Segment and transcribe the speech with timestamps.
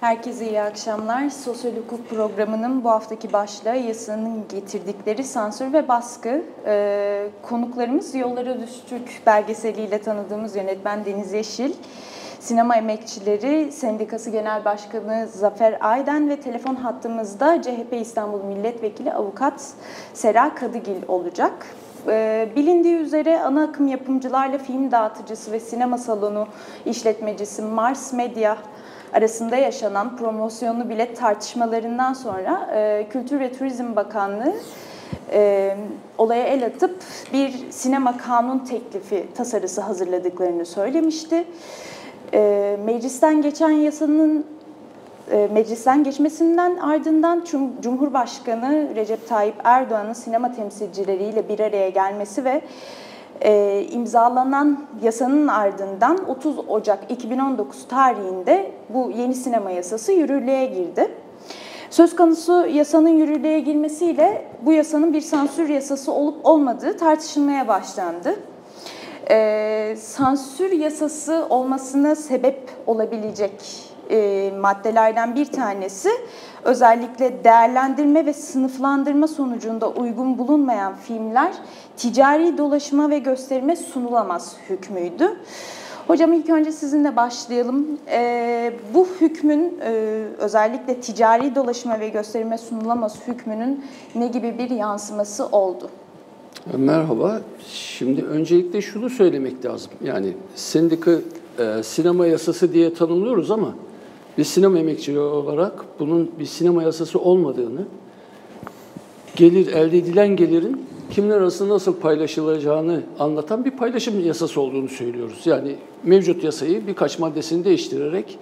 [0.00, 1.30] Herkese iyi akşamlar.
[1.30, 6.42] Sosyal hukuk programının bu haftaki başlığı yasanın getirdikleri sansür ve baskı.
[6.66, 11.72] Ee, konuklarımız Yollara Düştük belgeseliyle tanıdığımız yönetmen Deniz Yeşil,
[12.40, 19.72] Sinema Emekçileri Sendikası Genel Başkanı Zafer Ayden ve telefon hattımızda CHP İstanbul Milletvekili Avukat
[20.14, 21.66] Sera Kadıgil olacak.
[22.06, 26.46] Ee, bilindiği üzere ana akım yapımcılarla film dağıtıcısı ve sinema salonu
[26.86, 28.56] işletmecisi Mars Media
[29.12, 34.54] arasında yaşanan promosyonlu bilet tartışmalarından sonra e, Kültür ve Turizm Bakanlığı
[35.32, 35.76] e,
[36.18, 36.96] olaya el atıp
[37.32, 41.44] bir sinema kanun teklifi tasarısı hazırladıklarını söylemişti.
[42.34, 44.46] E, meclisten geçen yasanın
[45.30, 47.44] e, meclisten geçmesinden ardından
[47.82, 52.62] Cumhurbaşkanı Recep Tayyip Erdoğan'ın sinema temsilcileriyle bir araya gelmesi ve
[53.40, 61.08] e, imzalanan yasanın ardından 30 Ocak 2019 tarihinde bu yeni sinema yasası yürürlüğe girdi.
[61.90, 68.36] Söz konusu yasanın yürürlüğe girmesiyle bu yasanın bir sansür yasası olup olmadığı tartışılmaya başlandı.
[69.30, 73.52] Ee, sansür yasası olmasına sebep olabilecek
[74.10, 76.10] e, maddelerden bir tanesi
[76.64, 81.52] özellikle değerlendirme ve sınıflandırma sonucunda uygun bulunmayan filmler
[81.96, 85.36] ticari dolaşıma ve gösterime sunulamaz hükmüydü.
[86.06, 87.86] Hocam ilk önce sizinle başlayalım.
[88.10, 89.90] Ee, bu hükmün e,
[90.38, 95.90] özellikle ticari dolaşıma ve gösterime sunulamaz hükmünün ne gibi bir yansıması oldu?
[96.76, 97.40] Merhaba.
[97.68, 99.90] Şimdi öncelikle şunu söylemek lazım.
[100.04, 101.10] Yani sendika
[101.58, 103.74] e, sinema yasası diye tanımlıyoruz ama
[104.38, 107.84] bir sinema emekçileri olarak bunun bir sinema yasası olmadığını,
[109.36, 115.40] gelir elde edilen gelirin kimler arasında nasıl paylaşılacağını anlatan bir paylaşım yasası olduğunu söylüyoruz.
[115.44, 118.38] Yani mevcut yasayı birkaç maddesini değiştirerek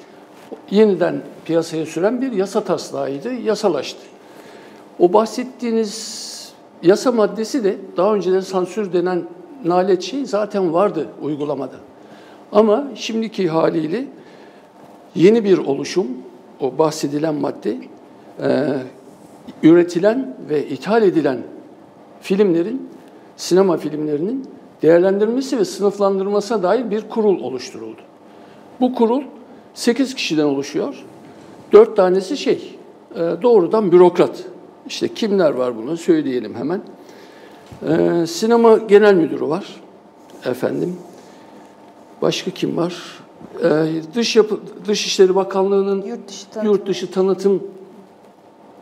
[0.70, 4.00] yeniden piyasaya süren bir yasa taslağıydı, yasalaştı.
[4.98, 6.28] O bahsettiğiniz
[6.82, 9.22] yasa maddesi de daha önceden sansür denen
[9.64, 11.76] nalet şey zaten vardı uygulamada.
[12.52, 14.04] Ama şimdiki haliyle
[15.18, 16.06] yeni bir oluşum,
[16.60, 17.76] o bahsedilen madde,
[18.42, 18.74] e,
[19.62, 21.38] üretilen ve ithal edilen
[22.20, 22.88] filmlerin,
[23.36, 24.44] sinema filmlerinin
[24.82, 28.00] değerlendirilmesi ve sınıflandırılmasına dair bir kurul oluşturuldu.
[28.80, 29.22] Bu kurul
[29.74, 31.04] 8 kişiden oluşuyor.
[31.72, 32.78] 4 tanesi şey,
[33.14, 34.44] e, doğrudan bürokrat.
[34.86, 36.80] İşte kimler var bunu söyleyelim hemen.
[37.88, 39.80] E, sinema Genel Müdürü var,
[40.44, 40.96] efendim.
[42.22, 42.94] Başka kim var?
[43.64, 46.72] Ee, dış yapı, Dışişleri Bakanlığı'nın yurt dışı, tanıtım.
[46.72, 47.62] yurt dışı tanıtım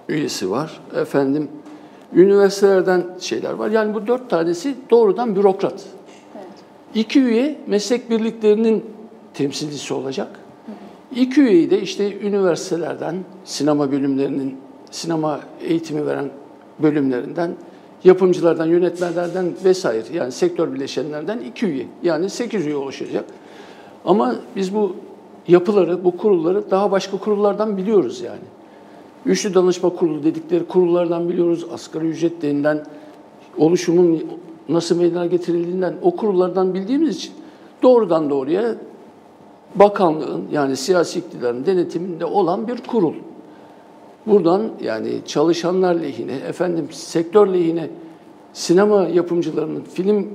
[0.08, 0.80] üyesi var.
[0.96, 1.48] Efendim
[2.12, 3.70] üniversitelerden şeyler var.
[3.70, 5.84] Yani bu dört tanesi doğrudan bürokrat.
[6.36, 6.46] Evet.
[6.94, 8.84] İki üye meslek birliklerinin
[9.34, 10.28] temsilcisi olacak.
[11.16, 14.56] İki üyeyi de işte üniversitelerden, sinema bölümlerinin,
[14.90, 16.30] sinema eğitimi veren
[16.78, 17.54] bölümlerinden,
[18.04, 21.86] yapımcılardan, yönetmenlerden vesaire yani sektör bileşenlerden iki üye.
[22.02, 23.24] Yani sekiz üye oluşacak.
[24.06, 24.92] Ama biz bu
[25.48, 28.44] yapıları, bu kurulları daha başka kurullardan biliyoruz yani.
[29.26, 31.66] Üçlü danışma kurulu dedikleri kurullardan biliyoruz.
[31.72, 32.84] Asgari ücret denilen
[33.58, 34.24] oluşumun
[34.68, 37.32] nasıl meydana getirildiğinden o kurullardan bildiğimiz için
[37.82, 38.74] doğrudan doğruya
[39.74, 43.14] bakanlığın yani siyasi iktidarın denetiminde olan bir kurul.
[44.26, 47.90] Buradan yani çalışanlar lehine, efendim sektör lehine,
[48.52, 50.28] sinema yapımcılarının, film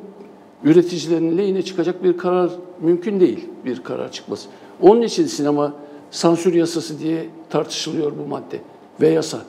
[0.64, 2.50] üreticilerinin lehine çıkacak bir karar
[2.81, 4.50] mümkün değil bir karar çıkması.
[4.81, 5.74] Onun için sinema
[6.12, 8.59] sansür yasası diye tartışılıyor bu madde
[9.02, 9.40] ve yasa.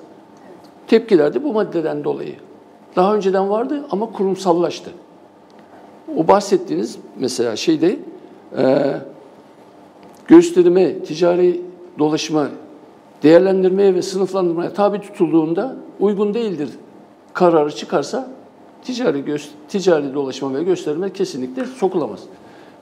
[0.86, 2.34] Tepkiler de bu maddeden dolayı.
[2.96, 4.90] Daha önceden vardı ama kurumsallaştı.
[6.16, 7.98] O bahsettiğiniz mesela şeyde
[8.58, 8.94] e,
[10.28, 11.60] gösterime, ticari
[11.98, 12.48] dolaşıma,
[13.22, 16.68] değerlendirmeye ve sınıflandırmaya tabi tutulduğunda uygun değildir
[17.34, 18.30] kararı çıkarsa
[18.84, 19.38] ticari
[19.68, 22.20] ticari dolaşıma ve gösterime kesinlikle sokulamaz.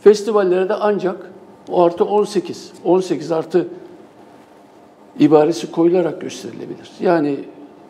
[0.01, 1.31] Festivallere de ancak
[1.73, 3.69] artı 18, 18 artı
[5.19, 6.91] ibaresi koyularak gösterilebilir.
[7.01, 7.37] Yani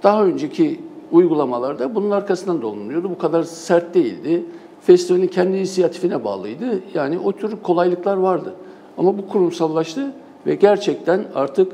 [0.03, 0.81] daha önceki
[1.13, 3.11] uygulamalarda bunun arkasından dolanılıyordu.
[3.11, 4.45] Bu kadar sert değildi.
[4.81, 6.81] Festivalin kendi inisiyatifine bağlıydı.
[6.95, 8.55] Yani o tür kolaylıklar vardı.
[8.99, 10.13] Ama bu kurumsallaştı
[10.47, 11.73] ve gerçekten artık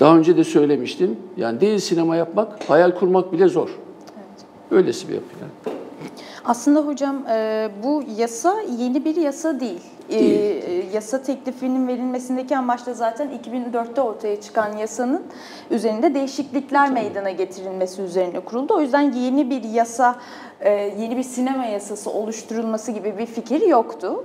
[0.00, 1.16] daha önce de söylemiştim.
[1.36, 3.68] Yani değil sinema yapmak, hayal kurmak bile zor.
[3.68, 4.44] Evet.
[4.70, 5.77] Öylesi bir yapı yani.
[6.48, 9.80] Aslında hocam e, bu yasa yeni bir yasa değil.
[10.08, 10.62] E, değil.
[10.66, 15.22] E, yasa teklifinin verilmesindeki amaç da zaten 2004'te ortaya çıkan yasanın
[15.70, 18.74] üzerinde değişiklikler meydana getirilmesi üzerine kuruldu.
[18.74, 20.16] O yüzden yeni bir yasa,
[20.98, 24.24] yeni bir sinema yasası oluşturulması gibi bir fikir yoktu.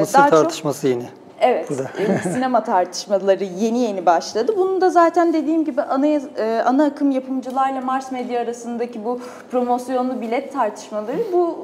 [0.00, 1.21] Mısır Daha tartışması çok, yeni.
[1.42, 4.54] Evet, e, sinema tartışmaları yeni yeni başladı.
[4.56, 10.20] Bunun da zaten dediğim gibi ana, e, ana akım yapımcılarla Mars Medya arasındaki bu promosyonlu
[10.20, 11.58] bilet tartışmaları bu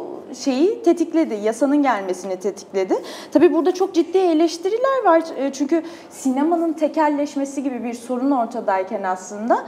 [0.44, 2.94] şeyi tetikledi, yasanın gelmesini tetikledi.
[3.32, 5.22] Tabii burada çok ciddi eleştiriler var.
[5.36, 9.66] E, çünkü sinemanın tekelleşmesi gibi bir sorun ortadayken aslında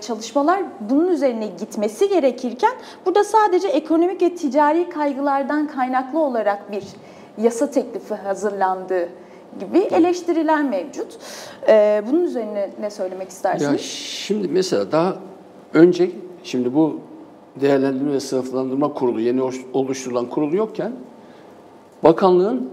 [0.00, 2.72] çalışmalar bunun üzerine gitmesi gerekirken
[3.06, 6.84] burada sadece ekonomik ve ticari kaygılardan kaynaklı olarak bir
[7.42, 9.08] yasa teklifi hazırlandığı
[9.60, 11.18] gibi eleştiriler mevcut.
[11.68, 13.72] Ee, bunun üzerine ne söylemek istersiniz?
[13.72, 15.16] Ya şimdi mesela daha
[15.74, 16.10] önce,
[16.44, 17.00] şimdi bu
[17.60, 19.42] değerlendirme ve sınıflandırma kurulu, yeni
[19.72, 20.92] oluşturulan kurulu yokken
[22.04, 22.70] bakanlığın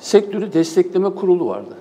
[0.00, 1.76] sektörü destekleme kurulu vardı.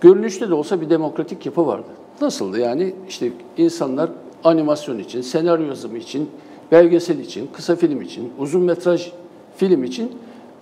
[0.00, 1.88] Görünüşte de olsa bir demokratik yapı vardı.
[2.20, 2.94] Nasıldı yani?
[3.08, 4.10] işte insanlar
[4.44, 6.30] animasyon için, senaryo yazımı için,
[6.72, 9.12] belgesel için, kısa film için, uzun metraj
[9.56, 10.12] film için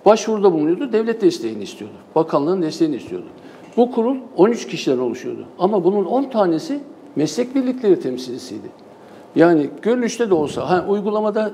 [0.05, 0.93] başvuruda bulunuyordu.
[0.93, 1.95] Devlet desteğini istiyordu.
[2.15, 3.25] Bakanlığın desteğini istiyordu.
[3.77, 5.45] Bu kurul 13 kişiden oluşuyordu.
[5.59, 6.79] Ama bunun 10 tanesi
[7.15, 8.67] meslek birlikleri temsilcisiydi.
[9.35, 11.51] Yani görünüşte de olsa, ha, uygulamada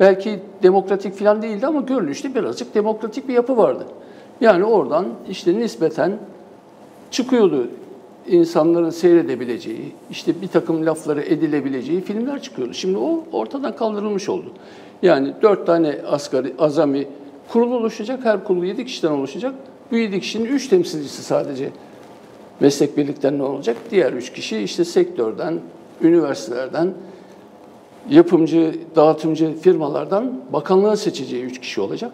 [0.00, 3.86] belki demokratik falan değildi ama görünüşte birazcık demokratik bir yapı vardı.
[4.40, 6.18] Yani oradan işte nispeten
[7.10, 7.68] çıkıyordu
[8.28, 12.74] insanların seyredebileceği, işte bir takım lafları edilebileceği filmler çıkıyordu.
[12.74, 14.52] Şimdi o ortadan kaldırılmış oldu.
[15.02, 17.08] Yani dört tane asgari, azami
[17.48, 18.24] kurul oluşacak.
[18.24, 19.54] Her kurul yedi kişiden oluşacak.
[19.90, 21.70] Bu yedi kişinin üç temsilcisi sadece
[22.60, 23.76] meslek birliklerinden olacak.
[23.90, 25.60] Diğer üç kişi işte sektörden,
[26.00, 26.94] üniversitelerden,
[28.10, 32.12] yapımcı, dağıtımcı firmalardan bakanlığa seçeceği üç kişi olacak.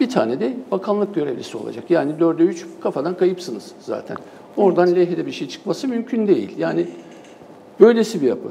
[0.00, 1.84] Bir tane de bakanlık görevlisi olacak.
[1.90, 4.16] Yani dörde üç kafadan kayıpsınız zaten.
[4.56, 4.96] Oradan evet.
[4.96, 6.58] lehide bir şey çıkması mümkün değil.
[6.58, 6.86] Yani
[7.80, 8.48] böylesi bir yapı.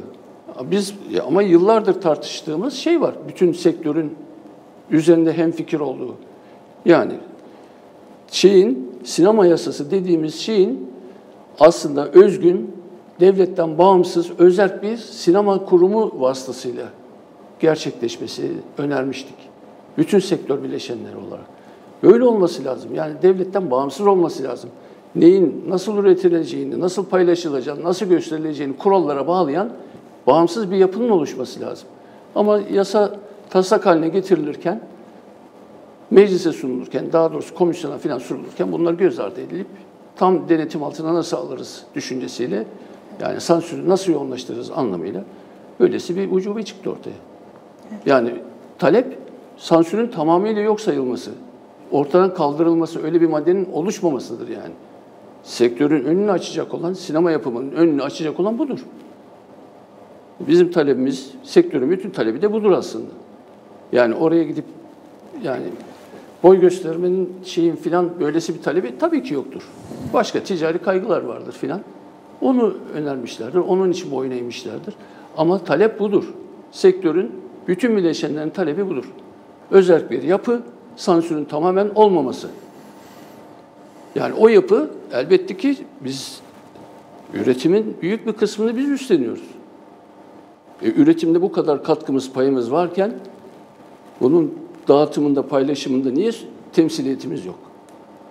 [0.72, 0.94] Biz
[1.28, 3.16] ama yıllardır tartıştığımız şey var.
[3.28, 4.16] Bütün sektörün
[4.90, 6.16] üzerinde hem fikir olduğu.
[6.86, 7.14] Yani
[8.32, 10.94] şeyin sinema yasası dediğimiz şeyin
[11.60, 12.76] aslında özgün,
[13.20, 16.86] devletten bağımsız, özel bir sinema kurumu vasıtasıyla
[17.60, 19.36] gerçekleşmesi önermiştik.
[19.98, 21.46] Bütün sektör bileşenleri olarak.
[22.04, 22.96] Böyle olması lazım.
[22.96, 24.70] Yani devletten bağımsız olması lazım.
[25.16, 29.70] Neyin nasıl üretileceğini, nasıl paylaşılacağını, nasıl gösterileceğini kurallara bağlayan
[30.28, 31.88] bağımsız bir yapının oluşması lazım.
[32.36, 33.16] Ama yasa
[33.54, 34.82] taslak haline getirilirken,
[36.12, 39.68] meclise sunulurken, daha doğrusu komisyona falan sunulurken bunlar göz ardı edilip
[40.16, 42.66] tam denetim altına nasıl alırız düşüncesiyle,
[43.22, 45.24] yani sansürü nasıl yoğunlaştırırız anlamıyla
[45.80, 47.16] böylesi bir ucube çıktı ortaya.
[48.06, 48.34] Yani
[48.80, 49.18] talep
[49.58, 51.32] sansürün tamamıyla yok sayılması,
[51.92, 54.74] ortadan kaldırılması, öyle bir maddenin oluşmamasıdır yani.
[55.44, 58.86] Sektörün önünü açacak olan, sinema yapımının önünü açacak olan budur.
[60.40, 63.23] Bizim talebimiz, sektörün bütün talebi de budur aslında.
[63.94, 64.66] Yani oraya gidip
[65.44, 65.66] yani
[66.44, 69.62] boy göstermenin şeyin filan böylesi bir talebi tabii ki yoktur.
[70.14, 71.82] Başka ticari kaygılar vardır filan.
[72.42, 74.94] Onu önermişlerdir, onun için boyun eğmişlerdir.
[75.38, 76.24] Ama talep budur.
[76.72, 77.32] Sektörün
[77.68, 79.06] bütün bileşenlerin talebi budur.
[79.72, 80.62] Özel bir yapı,
[80.96, 82.48] sansürün tamamen olmaması.
[84.16, 86.42] Yani o yapı elbette ki biz
[87.34, 89.44] üretimin büyük bir kısmını biz üstleniyoruz.
[90.82, 93.14] E, üretimde bu kadar katkımız, payımız varken
[94.24, 94.54] bunun
[94.88, 96.32] dağıtımında, paylaşımında niye
[96.74, 97.60] temsiliyetimiz yok?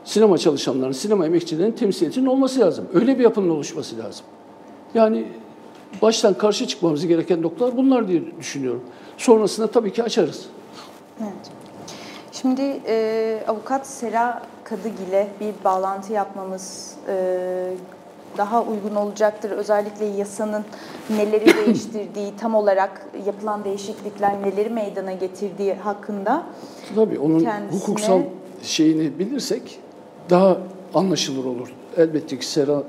[0.04, 2.86] Sinema çalışanlarının, sinema emekçilerinin temsiliyetinin olması lazım.
[2.94, 4.24] Öyle bir yapının oluşması lazım.
[4.94, 5.24] Yani
[6.02, 8.82] baştan karşı çıkmamız gereken noktalar bunlar diye düşünüyorum.
[9.18, 10.46] Sonrasında tabii ki açarız.
[11.20, 11.50] Evet.
[12.32, 17.74] Şimdi e, avukat Sera Kadıg ile bir bağlantı yapmamız e,
[18.36, 19.50] daha uygun olacaktır.
[19.50, 20.64] Özellikle yasanın
[21.10, 26.42] neleri değiştirdiği, tam olarak yapılan değişiklikler neleri meydana getirdiği hakkında.
[26.94, 27.80] Tabii onun kendisine...
[27.80, 28.22] hukuksal
[28.62, 29.80] şeyini bilirsek
[30.30, 30.58] daha
[30.94, 31.74] anlaşılır olur.
[31.96, 32.82] Elbette ki Sera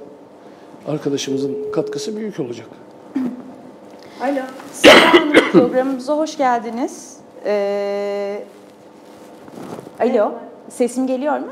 [0.88, 2.67] arkadaşımızın katkısı büyük olacak.
[4.21, 4.41] Alo.
[4.73, 7.17] Sera Hanım programımıza hoş geldiniz.
[7.45, 8.43] Ee,
[10.00, 10.31] alo.
[10.69, 11.47] Sesim geliyor mu?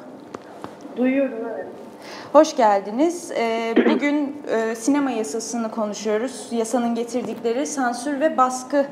[0.98, 1.68] Duyuyorum evet.
[2.34, 3.32] Hoş geldiniz.
[3.32, 6.48] Ee, bugün e, sinema yasasını konuşuyoruz.
[6.52, 8.86] Yasanın getirdikleri sansür ve baskı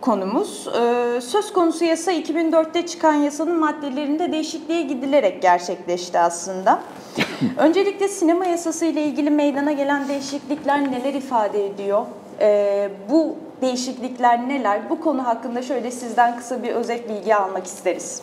[0.00, 0.68] konumuz.
[0.68, 6.80] Ee, söz konusu yasa 2004'te çıkan yasanın maddelerinde değişikliğe gidilerek gerçekleşti aslında.
[7.58, 12.06] Öncelikle sinema yasası ile ilgili meydana gelen değişiklikler neler ifade ediyor?
[12.40, 14.90] Ee, bu değişiklikler neler?
[14.90, 18.22] Bu konu hakkında şöyle sizden kısa bir özet bilgi almak isteriz.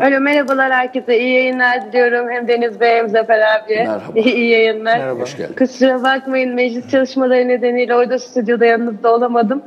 [0.00, 1.18] Alo merhabalar herkese.
[1.18, 2.30] iyi yayınlar diliyorum.
[2.30, 3.74] Hem Deniz Bey hem Zafer abi.
[3.76, 4.18] Merhaba.
[4.18, 4.98] İyi yayınlar.
[4.98, 5.20] Merhaba.
[5.20, 5.54] Hoş geldin.
[5.58, 9.62] Kusura bakmayın meclis çalışmaları nedeniyle orada stüdyoda yanınızda olamadım.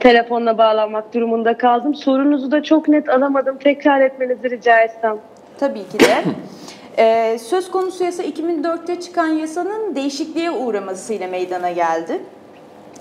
[0.00, 1.94] Telefonla bağlanmak durumunda kaldım.
[1.94, 3.58] Sorunuzu da çok net alamadım.
[3.58, 5.16] Tekrar etmenizi rica etsem.
[5.58, 6.06] tabii ki de.
[6.98, 12.20] Ee, söz konusu yasa 2004'te çıkan yasanın değişikliğe uğramasıyla meydana geldi.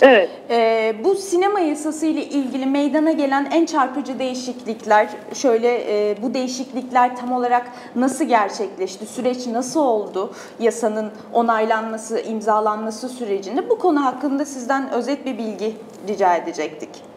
[0.01, 0.29] Evet.
[0.49, 7.15] Ee, bu sinema yasası ile ilgili meydana gelen en çarpıcı değişiklikler, şöyle e, bu değişiklikler
[7.15, 14.89] tam olarak nasıl gerçekleşti, süreç nasıl oldu, yasanın onaylanması, imzalanması sürecinde bu konu hakkında sizden
[14.91, 15.75] özet bir bilgi
[16.07, 17.10] rica edecektik.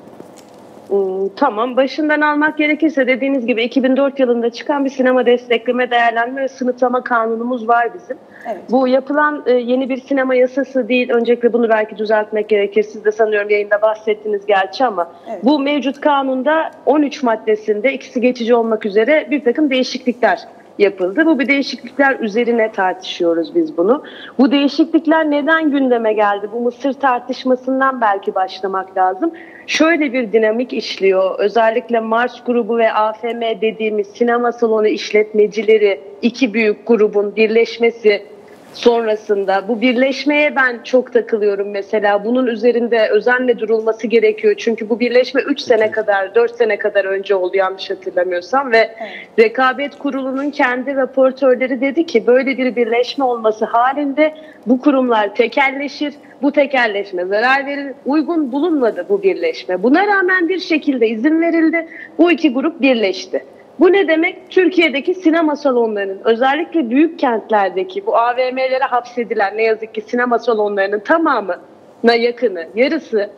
[0.89, 1.77] Hmm, tamam.
[1.77, 7.69] Başından almak gerekirse dediğiniz gibi 2004 yılında çıkan bir sinema destekleme, değerlenme ve sınıflama kanunumuz
[7.69, 8.17] var bizim.
[8.47, 8.61] Evet.
[8.71, 11.11] Bu yapılan e, yeni bir sinema yasası değil.
[11.11, 12.83] Öncelikle bunu belki düzeltmek gerekir.
[12.83, 15.45] Siz de sanıyorum yayında bahsettiniz gerçi ama Evet.
[15.45, 20.39] bu mevcut kanunda 13 maddesinde ikisi geçici olmak üzere bir takım değişiklikler
[20.79, 21.27] yapıldı.
[21.27, 24.03] Bu bir değişiklikler üzerine tartışıyoruz biz bunu.
[24.39, 26.49] Bu değişiklikler neden gündeme geldi?
[26.53, 29.33] Bu Mısır tartışmasından belki başlamak lazım.
[29.67, 31.39] Şöyle bir dinamik işliyor.
[31.39, 38.34] Özellikle Mars grubu ve AFM dediğimiz sinema salonu işletmecileri iki büyük grubun birleşmesi
[38.75, 42.25] sonrasında bu birleşmeye ben çok takılıyorum mesela.
[42.25, 44.55] Bunun üzerinde özenle durulması gerekiyor.
[44.59, 48.95] Çünkü bu birleşme 3 sene kadar, 4 sene kadar önce oldu yanlış hatırlamıyorsam ve
[49.39, 54.35] Rekabet Kurulu'nun kendi raportörleri dedi ki böyle bir birleşme olması halinde
[54.67, 56.15] bu kurumlar tekelleşir.
[56.43, 57.93] Bu tekelleşme zarar verir.
[58.07, 59.83] Uygun bulunmadı bu birleşme.
[59.83, 61.89] Buna rağmen bir şekilde izin verildi.
[62.19, 63.45] Bu iki grup birleşti.
[63.81, 64.51] Bu ne demek?
[64.51, 72.15] Türkiye'deki sinema salonlarının özellikle büyük kentlerdeki bu AVM'lere hapsedilen ne yazık ki sinema salonlarının tamamına
[72.15, 73.31] yakını, yarısı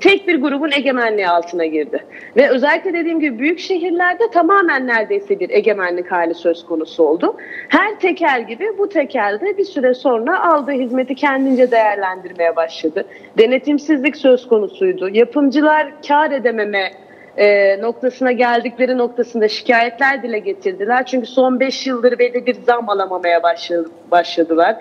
[0.00, 2.04] tek bir grubun egemenliği altına girdi.
[2.36, 7.36] Ve özellikle dediğim gibi büyük şehirlerde tamamen neredeyse bir egemenlik hali söz konusu oldu.
[7.68, 13.04] Her tekel gibi bu tekel de bir süre sonra aldığı hizmeti kendince değerlendirmeye başladı.
[13.38, 15.08] Denetimsizlik söz konusuydu.
[15.08, 16.92] Yapımcılar kar edememe
[17.36, 21.06] e, noktasına geldikleri noktasında şikayetler dile getirdiler.
[21.06, 24.76] Çünkü son 5 yıldır belli bir zam alamamaya başladı, başladılar.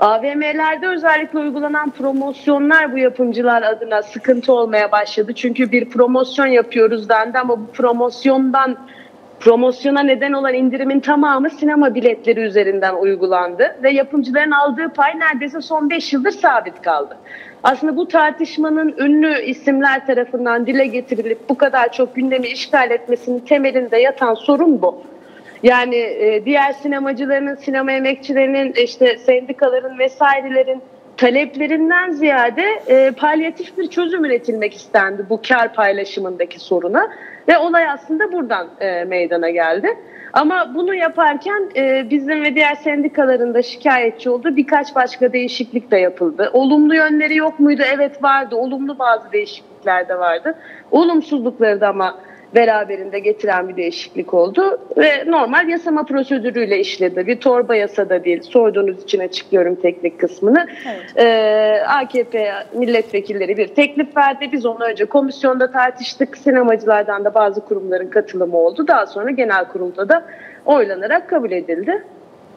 [0.00, 5.32] AVM'lerde özellikle uygulanan promosyonlar bu yapımcılar adına sıkıntı olmaya başladı.
[5.34, 8.76] Çünkü bir promosyon yapıyoruz dendi ama bu promosyondan
[9.40, 15.90] promosyona neden olan indirimin tamamı sinema biletleri üzerinden uygulandı ve yapımcıların aldığı pay neredeyse son
[15.90, 17.16] 5 yıldır sabit kaldı.
[17.62, 23.96] Aslında bu tartışmanın ünlü isimler tarafından dile getirilip bu kadar çok gündemi işgal etmesinin temelinde
[23.96, 25.02] yatan sorun bu.
[25.62, 30.82] Yani e, diğer sinemacıların, sinema emekçilerinin, işte sendikaların vesairelerin
[31.16, 37.08] taleplerinden ziyade e, palyatif bir çözüm üretilmek istendi bu kar paylaşımındaki soruna
[37.48, 39.88] ve olay aslında buradan e, meydana geldi.
[40.32, 44.56] Ama bunu yaparken e, bizim ve diğer sendikaların da şikayetçi oldu.
[44.56, 46.50] Birkaç başka değişiklik de yapıldı.
[46.52, 47.82] Olumlu yönleri yok muydu?
[47.94, 48.56] Evet vardı.
[48.56, 50.54] Olumlu bazı değişiklikler de vardı.
[50.90, 52.14] Olumsuzlukları da ama
[52.54, 57.26] beraberinde getiren bir değişiklik oldu ve normal yasama prosedürüyle işledi.
[57.26, 58.42] Bir torba yasada değil.
[58.42, 60.66] Sorduğunuz için açıklıyorum teknik kısmını.
[60.86, 61.16] Evet.
[61.16, 64.48] Ee, AKP milletvekilleri bir teklif verdi.
[64.52, 66.36] Biz onu önce komisyonda tartıştık.
[66.36, 68.88] Sinemacılardan da bazı kurumların katılımı oldu.
[68.88, 70.24] Daha sonra genel kurulda da
[70.66, 72.02] oylanarak kabul edildi.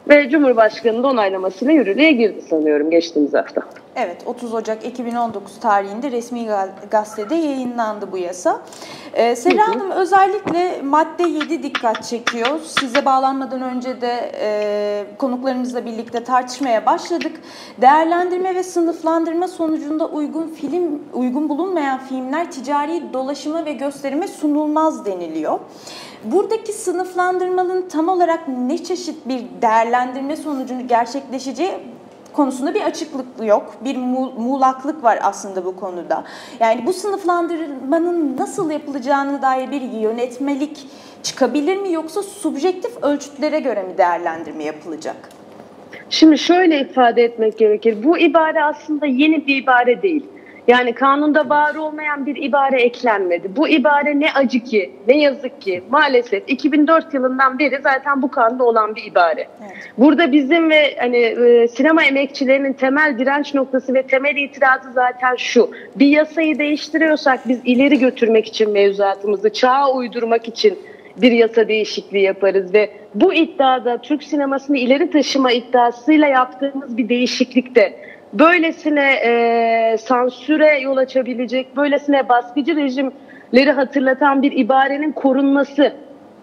[0.08, 3.62] Ve Cumhurbaşkanı'nın onaylamasıyla yürürlüğe girdi sanıyorum geçtiğimiz hafta.
[3.98, 8.60] Evet, 30 Ocak 2019 tarihinde resmi ga- gazetede yayınlandı bu yasa.
[9.12, 12.60] Ee, Sera Hanım özellikle madde 7 dikkat çekiyor.
[12.64, 17.40] Size bağlanmadan önce de e, konuklarımızla birlikte tartışmaya başladık.
[17.80, 25.60] Değerlendirme ve sınıflandırma sonucunda uygun film uygun bulunmayan filmler ticari dolaşıma ve gösterime sunulmaz deniliyor.
[26.24, 31.95] Buradaki sınıflandırmanın tam olarak ne çeşit bir değerlendirme sonucunu gerçekleşeceği
[32.36, 33.74] konusunda bir açıklık yok.
[33.84, 36.24] Bir mu- muğlaklık var aslında bu konuda.
[36.60, 40.86] Yani bu sınıflandırmanın nasıl yapılacağına dair bir yönetmelik
[41.22, 45.16] çıkabilir mi yoksa subjektif ölçütlere göre mi değerlendirme yapılacak?
[46.10, 48.04] Şimdi şöyle ifade etmek gerekir.
[48.04, 50.26] Bu ibare aslında yeni bir ibare değil.
[50.68, 53.56] Yani kanunda var olmayan bir ibare eklenmedi.
[53.56, 58.64] Bu ibare ne acı ki, ne yazık ki maalesef 2004 yılından beri zaten bu kanunda
[58.64, 59.48] olan bir ibare.
[59.60, 59.72] Evet.
[59.98, 65.70] Burada bizim ve hani e, sinema emekçilerinin temel direnç noktası ve temel itirazı zaten şu.
[65.96, 70.78] Bir yasayı değiştiriyorsak biz ileri götürmek için mevzuatımızı, çağa uydurmak için
[71.16, 78.05] bir yasa değişikliği yaparız ve bu iddiada Türk sinemasını ileri taşıma iddiasıyla yaptığımız bir değişiklikte
[78.32, 85.92] böylesine e, sansüre yol açabilecek, böylesine baskıcı rejimleri hatırlatan bir ibarenin korunması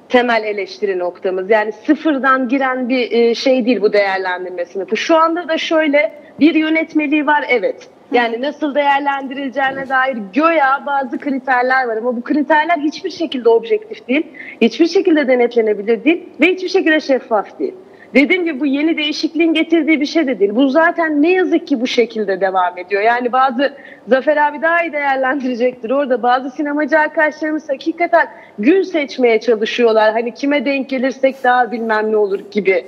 [0.09, 1.49] temel eleştiri noktamız.
[1.49, 4.97] Yani sıfırdan giren bir e, şey değil bu değerlendirme sınıfı.
[4.97, 7.89] Şu anda da şöyle bir yönetmeliği var evet.
[8.11, 14.27] Yani nasıl değerlendirileceğine dair göya bazı kriterler var ama bu kriterler hiçbir şekilde objektif değil,
[14.61, 17.73] hiçbir şekilde denetlenebilir değil ve hiçbir şekilde şeffaf değil.
[18.13, 20.55] Dediğim gibi bu yeni değişikliğin getirdiği bir şey de değil.
[20.55, 23.01] Bu zaten ne yazık ki bu şekilde devam ediyor.
[23.01, 23.73] Yani bazı
[24.07, 26.23] Zafer abi daha iyi değerlendirecektir orada.
[26.23, 28.27] Bazı sinemacı arkadaşlarımız hakikaten
[28.59, 30.11] gün seçmeye çalışıyorlar.
[30.11, 32.85] Hani kime denk gelirsek daha bilmem ne olur gibi.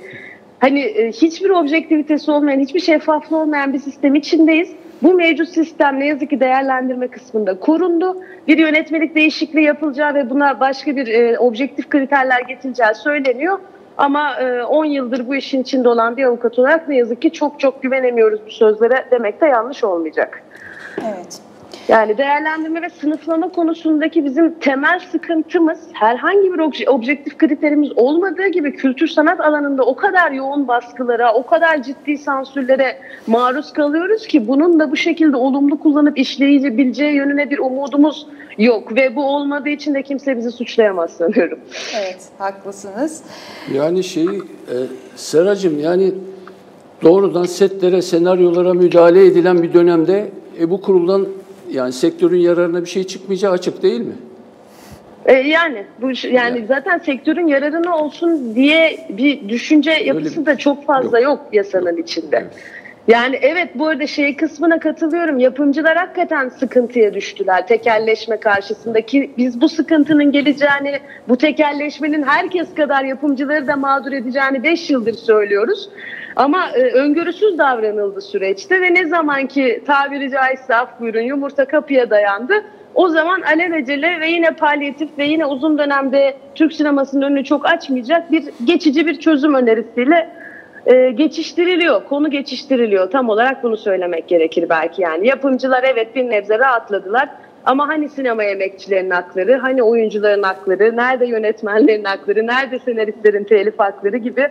[0.58, 4.72] Hani e, hiçbir objektivitesi olmayan, hiçbir şeffaflığı olmayan bir sistem içindeyiz.
[5.02, 8.16] Bu mevcut sistem ne yazık ki değerlendirme kısmında korundu.
[8.48, 13.58] Bir yönetmelik değişikliği yapılacağı ve buna başka bir e, objektif kriterler getirileceği söyleniyor.
[13.98, 14.36] Ama
[14.68, 17.82] 10 e, yıldır bu işin içinde olan bir avukat olarak ne yazık ki çok çok
[17.82, 20.42] güvenemiyoruz bu sözlere demek de yanlış olmayacak.
[20.98, 21.40] Evet.
[21.88, 29.08] Yani değerlendirme ve sınıflama konusundaki bizim temel sıkıntımız herhangi bir objektif kriterimiz olmadığı gibi kültür
[29.08, 34.90] sanat alanında o kadar yoğun baskılara, o kadar ciddi sansürlere maruz kalıyoruz ki bunun da
[34.90, 38.26] bu şekilde olumlu kullanıp işleyebileceği yönüne bir umudumuz
[38.58, 41.58] yok ve bu olmadığı için de kimse bizi suçlayamaz sanıyorum.
[41.96, 43.22] Evet, haklısınız.
[43.74, 44.28] Yani şeyi
[44.68, 44.74] e,
[45.16, 46.12] Seracığım yani
[47.02, 51.26] doğrudan setlere, senaryolara müdahale edilen bir dönemde e, bu kuruldan
[51.76, 54.14] yani sektörün yararına bir şey çıkmayacağı açık değil mi?
[55.26, 60.58] E, yani bu yani, yani zaten sektörün yararına olsun diye bir düşünce yapısı Öyle da
[60.58, 62.36] çok fazla yok, yok yasanın içinde.
[62.36, 62.52] Evet.
[63.08, 65.38] Yani evet bu arada şey kısmına katılıyorum.
[65.38, 69.30] Yapımcılar hakikaten sıkıntıya düştüler tekelleşme karşısındaki.
[69.38, 75.88] Biz bu sıkıntının geleceğini, bu tekelleşmenin herkes kadar yapımcıları da mağdur edeceğini 5 yıldır söylüyoruz.
[76.36, 82.10] Ama e, öngörüsüz davranıldı süreçte ve ne zaman ki tabiri caizse af buyurun yumurta kapıya
[82.10, 82.54] dayandı.
[82.94, 88.32] O zaman alelacele ve yine palyatif ve yine uzun dönemde Türk sinemasının önünü çok açmayacak
[88.32, 90.28] bir geçici bir çözüm önerisiyle
[90.86, 92.04] e, geçiştiriliyor.
[92.04, 93.10] Konu geçiştiriliyor.
[93.10, 95.28] Tam olarak bunu söylemek gerekir belki yani.
[95.28, 97.28] Yapımcılar evet bir nebze rahatladılar.
[97.64, 104.16] Ama hani sinema emekçilerinin hakları, hani oyuncuların hakları, nerede yönetmenlerin hakları, nerede senaristlerin telif hakları
[104.16, 104.48] gibi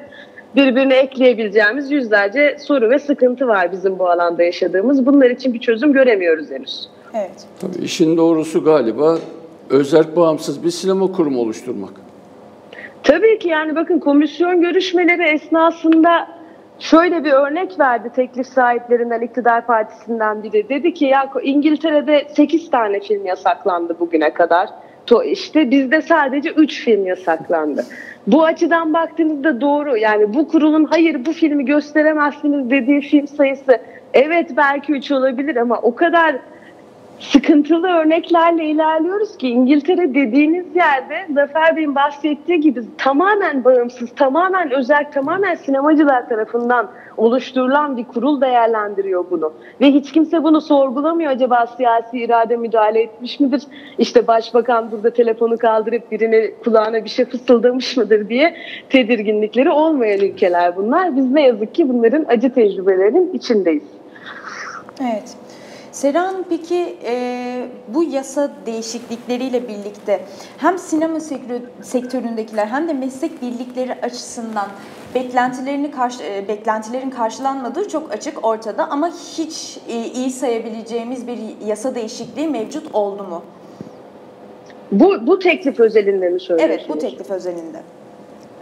[0.56, 5.06] birbirine ekleyebileceğimiz yüzlerce soru ve sıkıntı var bizim bu alanda yaşadığımız.
[5.06, 6.90] Bunlar için bir çözüm göremiyoruz henüz.
[7.14, 7.48] Evet.
[7.60, 9.18] Tabii işin doğrusu galiba
[9.70, 11.92] özerk bağımsız bir sinema kurumu oluşturmak.
[13.04, 16.28] Tabii ki yani bakın komisyon görüşmeleri esnasında
[16.80, 20.70] şöyle bir örnek verdi teklif sahiplerinden iktidar partisinden biri.
[20.70, 24.70] Dedi ki ya İngiltere'de 8 tane film yasaklandı bugüne kadar.
[25.06, 27.86] To işte bizde sadece 3 film yasaklandı.
[28.28, 29.98] Bu açıdan baktığınızda doğru.
[29.98, 33.78] Yani bu kurulun hayır bu filmi gösteremezsiniz dediği film sayısı
[34.14, 36.36] evet belki 3 olabilir ama o kadar
[37.20, 45.12] sıkıntılı örneklerle ilerliyoruz ki İngiltere dediğiniz yerde Zafer Bey'in bahsettiği gibi tamamen bağımsız, tamamen özel,
[45.12, 49.54] tamamen sinemacılar tarafından oluşturulan bir kurul değerlendiriyor bunu.
[49.82, 53.64] Ve hiç kimse bunu sorgulamıyor acaba siyasi irade müdahale etmiş midir?
[53.98, 58.56] İşte başbakan burada telefonu kaldırıp birine kulağına bir şey fısıldamış mıdır diye
[58.90, 61.16] tedirginlikleri olmayan ülkeler bunlar.
[61.16, 63.84] Biz ne yazık ki bunların acı tecrübelerinin içindeyiz.
[65.02, 65.45] Evet.
[65.96, 70.22] Seran peki e, bu yasa değişiklikleriyle birlikte
[70.58, 71.20] hem sinema
[71.82, 74.68] sektöründekiler hem de meslek birlikleri açısından
[75.16, 81.96] beklentilerini karşı, e, beklentilerin karşılanmadığı çok açık ortada ama hiç e, iyi sayabileceğimiz bir yasa
[81.96, 83.42] değişikliği mevcut oldu mu?
[84.92, 86.82] Bu, bu teklif özelinde mi söylüyorsunuz?
[86.82, 87.82] Evet bu teklif özelinde.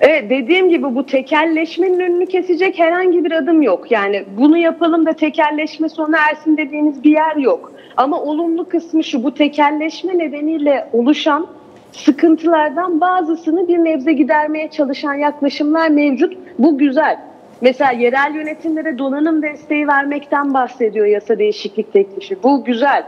[0.05, 3.91] Evet dediğim gibi bu tekelleşmenin önünü kesecek herhangi bir adım yok.
[3.91, 7.71] Yani bunu yapalım da tekelleşme sona ersin dediğiniz bir yer yok.
[7.97, 11.47] Ama olumlu kısmı şu bu tekelleşme nedeniyle oluşan
[11.91, 16.37] sıkıntılardan bazısını bir nebze gidermeye çalışan yaklaşımlar mevcut.
[16.59, 17.19] Bu güzel.
[17.61, 22.43] Mesela yerel yönetimlere donanım desteği vermekten bahsediyor yasa değişiklik teklifi.
[22.43, 23.03] Bu güzel.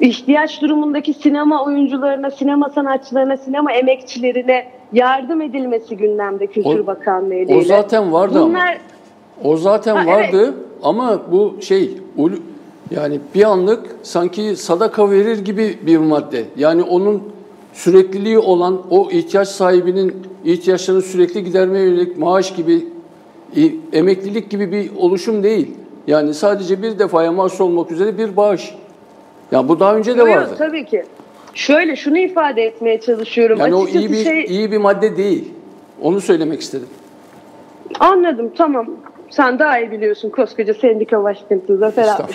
[0.00, 7.56] İhtiyaç durumundaki sinema oyuncularına, sinema sanatçılarına, sinema emekçilerine yardım edilmesi gündemde Kültür o, Bakanlığı ile.
[7.56, 8.80] O zaten vardı Bunlar,
[9.42, 9.50] ama.
[9.52, 10.54] O zaten ha, vardı evet.
[10.82, 11.90] ama bu şey
[12.90, 16.44] yani bir anlık sanki sadaka verir gibi bir madde.
[16.56, 17.22] Yani onun
[17.72, 22.84] sürekliliği olan o ihtiyaç sahibinin ihtiyaçlarını sürekli gidermeye yönelik maaş gibi
[23.92, 25.70] emeklilik gibi bir oluşum değil.
[26.06, 28.74] Yani sadece bir defaya maaş olmak üzere bir bağış.
[29.52, 30.50] Ya bu daha önce de vardı.
[30.50, 31.04] Yok, tabii ki.
[31.54, 33.58] Şöyle şunu ifade etmeye çalışıyorum.
[33.58, 34.44] Yani Açıkçası o iyi bir şey...
[34.44, 35.52] iyi bir madde değil.
[36.02, 36.88] Onu söylemek istedim.
[38.00, 38.86] Anladım tamam.
[39.30, 42.32] Sen daha iyi biliyorsun koskoca sendika başkanı Zafer abi.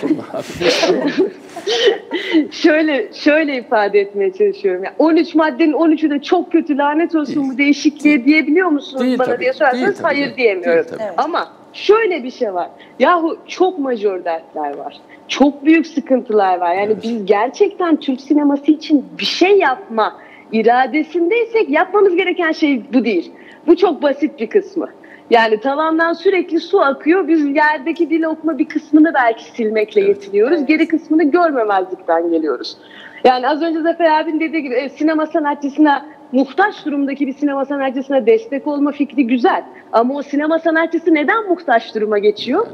[2.50, 4.84] şöyle şöyle ifade etmeye çalışıyorum.
[4.84, 7.52] Yani 13 maddenin 13'ü de çok kötü lanet olsun değil.
[7.52, 10.98] bu değişikliğe diyebiliyor musunuz değil, bana tabii, diye sorarsanız hayır değil, diyemiyorum.
[10.98, 11.48] Değil, Ama
[11.78, 12.70] şöyle bir şey var.
[12.98, 14.96] Yahu çok majör dertler var.
[15.28, 16.74] Çok büyük sıkıntılar var.
[16.74, 17.02] Yani Evet.
[17.02, 20.16] biz gerçekten Türk sineması için bir şey yapma
[20.52, 23.32] iradesindeysek yapmamız gereken şey bu değil.
[23.66, 24.88] Bu çok basit bir kısmı.
[25.30, 27.28] Yani tavandan sürekli su akıyor.
[27.28, 30.08] Biz yerdeki dil okuma bir kısmını belki silmekle Evet.
[30.08, 30.66] yetiniyoruz.
[30.66, 32.76] Geri kısmını görmemezlikten geliyoruz.
[33.24, 38.26] Yani az önce Zafer abinin dediği gibi e, sinema sanatçısına muhtaç durumdaki bir sinema sanatçısına
[38.26, 39.64] destek olma fikri güzel.
[39.92, 42.66] Ama o sinema sanatçısı neden muhtaç duruma geçiyor?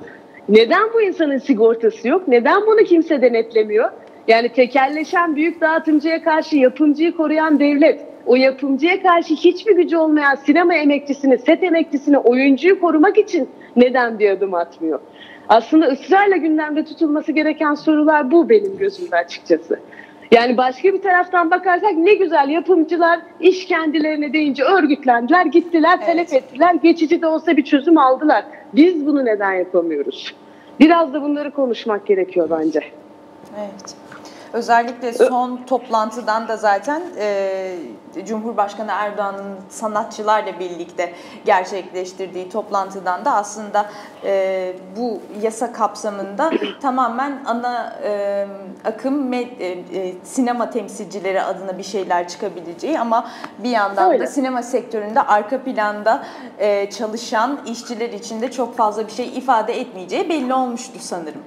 [0.49, 2.29] Neden bu insanın sigortası yok?
[2.29, 3.91] Neden bunu kimse denetlemiyor?
[4.29, 10.75] Yani tekelleşen büyük dağıtımcıya karşı yapımcıyı koruyan devlet, o yapımcıya karşı hiçbir gücü olmayan sinema
[10.75, 15.01] emekçisini, set emekçisini, oyuncuyu korumak için neden bir adım atmıyor?
[15.49, 19.81] Aslında ısrarla gündemde tutulması gereken sorular bu benim gözümde açıkçası.
[20.33, 26.07] Yani başka bir taraftan bakarsak ne güzel yapımcılar iş kendilerine deyince örgütlendiler, gittiler, Evet.
[26.07, 28.45] talep ettiler, geçici de olsa bir çözüm aldılar.
[28.73, 30.35] Biz bunu neden yapamıyoruz?
[30.81, 32.81] Biraz da bunları konuşmak gerekiyor bence.
[33.59, 33.97] Evet.
[34.55, 37.77] Özellikle son toplantıdan da zaten e,
[38.27, 41.13] Cumhurbaşkanı Erdoğan'ın sanatçılarla birlikte
[41.45, 43.87] gerçekleştirdiği toplantıdan da aslında
[44.25, 46.51] e, bu yasa kapsamında
[46.83, 48.47] tamamen ana e,
[48.85, 54.23] akım med- e, e, sinema temsilcileri adına bir şeyler çıkabileceği ama bir yandan Öyle.
[54.23, 56.27] da sinema sektöründe arka planda
[56.59, 61.43] e, çalışan işçiler için de çok fazla bir şey ifade etmeyeceği belli olmuştu sanırım.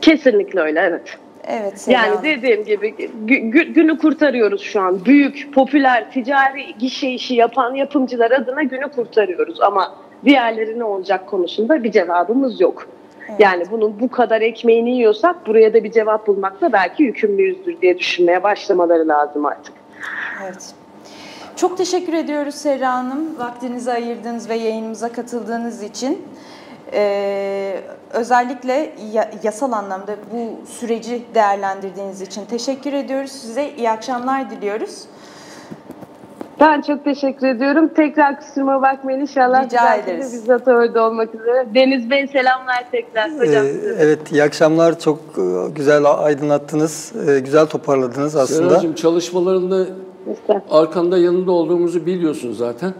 [0.00, 1.18] Kesinlikle öyle evet.
[1.48, 1.80] Evet.
[1.80, 2.88] Sena Yani dediğim gibi
[3.26, 5.04] gü- günü kurtarıyoruz şu an.
[5.04, 9.60] Büyük, popüler, ticari gişe işi yapan yapımcılar adına günü kurtarıyoruz.
[9.60, 12.88] Ama diğerleri ne olacak konusunda bir cevabımız yok.
[13.28, 13.40] Evet.
[13.40, 18.42] Yani bunun bu kadar ekmeğini yiyorsak buraya da bir cevap bulmakla belki yükümlüyüzdür diye düşünmeye
[18.42, 19.74] başlamaları lazım artık.
[20.44, 20.74] Evet.
[21.56, 23.38] Çok teşekkür ediyoruz Serra Hanım.
[23.38, 26.22] Vaktinizi ayırdığınız ve yayınımıza katıldığınız için.
[26.92, 27.80] Ee,
[28.12, 33.30] özellikle ya- yasal anlamda bu süreci değerlendirdiğiniz için teşekkür ediyoruz.
[33.32, 35.04] Size iyi akşamlar diliyoruz.
[36.60, 37.88] Ben çok teşekkür ediyorum.
[37.96, 39.64] Tekrar kusuruma bakmayın inşallah.
[39.64, 40.32] Rica ederiz.
[40.32, 41.66] Bizzat orada olmak üzere.
[41.74, 43.64] Deniz Bey selamlar tekrar hocam.
[43.66, 43.96] Ee, size de.
[44.04, 44.98] evet, iyi akşamlar.
[44.98, 48.70] Çok e, güzel aydınlattınız, e, güzel toparladınız aslında.
[48.70, 49.86] Seracığım çalışmalarında
[50.70, 52.94] arkanda yanında olduğumuzu biliyorsun zaten.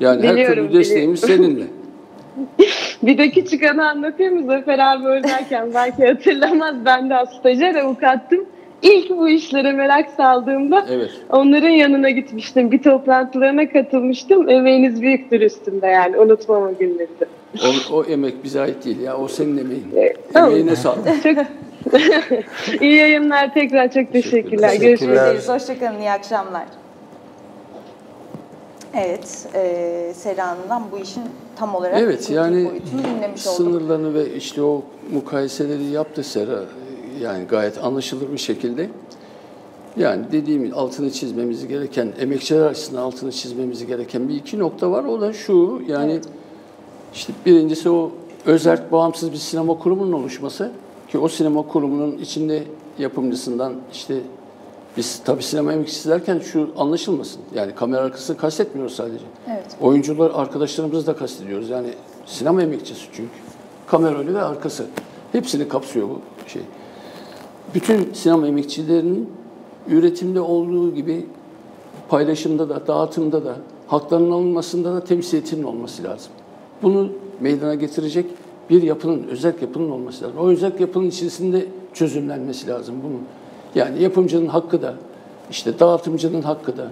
[0.00, 1.64] Yani her Biliyorum, türlü desteğimiz seninle.
[3.02, 8.44] Bir de küçük anı anlatayım mı Zafer abi oradayken belki hatırlamaz ben de stajyer avukattım.
[8.82, 11.10] İlk bu işlere merak saldığımda Evet.
[11.30, 12.70] onların yanına gitmiştim.
[12.70, 14.48] Bir toplantılarına katılmıştım.
[14.48, 17.08] Emeğiniz büyüktür üstümde yani unutmam o günleri.
[17.20, 17.26] de.
[17.90, 19.16] O, o emek bize ait değil ya.
[19.16, 19.86] O senin emeğin.
[19.96, 20.50] Evet, tamam.
[20.50, 21.22] Emeğine sağlık.
[21.22, 24.68] Çok iyi yayınlar tekrar çok teşekkürler.
[24.68, 24.88] Teşekkürler.
[24.88, 25.28] Görüşmek üzere.
[25.30, 25.48] Ederiz.
[25.48, 25.98] Hoşçakalın.
[26.00, 26.64] iyi akşamlar.
[28.94, 31.22] Evet, e, Serra Hanım'dan bu işin
[31.58, 33.56] tam olarak Evet yani dinlemiş olduk.
[33.56, 36.64] sınırlarını ve işte o mukayeseleri yaptı Sera.
[37.20, 38.90] Yani gayet anlaşılır bir şekilde.
[39.96, 45.04] Yani dediğim altını çizmemiz gereken, emekçiler açısından altını çizmemiz gereken bir iki nokta var.
[45.04, 46.24] O da şu, yani Evet.
[47.14, 48.10] işte birincisi o
[48.46, 50.70] özerk bağımsız bir sinema kurumunun oluşması.
[51.08, 52.62] Ki o sinema kurumunun içinde
[52.98, 54.14] yapımcısından işte
[54.96, 57.40] biz tabii sinema emekçisi derken şu anlaşılmasın.
[57.54, 59.24] Yani kamera arkasını kastetmiyoruz sadece.
[59.50, 59.76] Evet.
[59.80, 61.70] Oyuncular arkadaşlarımızı da kastediyoruz.
[61.70, 61.88] Yani
[62.26, 63.30] sinema emekçisi çünkü.
[63.86, 64.86] Kamera önü ve arkası.
[65.32, 66.62] Hepsini kapsıyor bu şey.
[67.74, 69.30] Bütün sinema emekçilerinin
[69.88, 71.26] üretimde olduğu gibi
[72.08, 76.32] paylaşımda da, dağıtımda da, haklarının alınmasında da temsiliyetinin olması lazım.
[76.82, 77.08] Bunu
[77.40, 78.26] meydana getirecek
[78.70, 80.38] bir yapının, özel yapının olması lazım.
[80.38, 83.22] O özel yapının içerisinde çözümlenmesi lazım bunun.
[83.74, 84.94] Yani yapımcının hakkı da,
[85.50, 86.90] işte dağıtımcının hakkı da,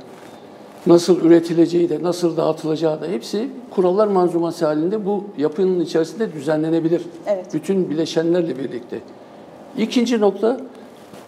[0.87, 7.03] nasıl üretileceği de, nasıl dağıtılacağı da hepsi kurallar manzuması halinde bu yapının içerisinde düzenlenebilir.
[7.27, 7.55] Evet.
[7.55, 9.01] Bütün bileşenlerle birlikte.
[9.79, 10.61] İkinci nokta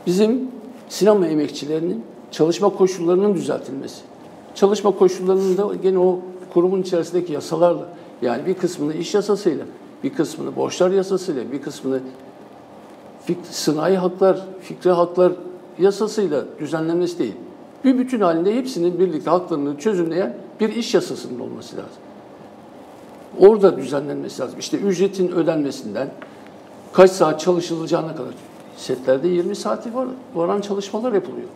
[0.06, 0.48] bizim
[0.88, 4.00] sinema emekçilerinin çalışma koşullarının düzeltilmesi.
[4.54, 6.18] Çalışma koşullarının da gene o
[6.54, 7.88] kurumun içerisindeki yasalarla
[8.22, 9.64] yani bir kısmını iş yasasıyla,
[10.04, 12.00] bir kısmını borçlar yasasıyla, bir kısmını
[13.28, 15.32] fik- sınai haklar, fikri haklar
[15.78, 17.34] yasasıyla düzenlenmesi değil.
[17.84, 21.90] Bir bütün halinde hepsinin birlikte haklarını çözümleyen bir iş yasasının olması lazım.
[23.40, 24.58] Orada düzenlenmesi lazım.
[24.58, 26.08] İşte ücretin ödenmesinden,
[26.92, 28.34] kaç saat çalışılacağına kadar.
[28.76, 31.48] Setlerde 20 saati var, varan çalışmalar yapılıyor.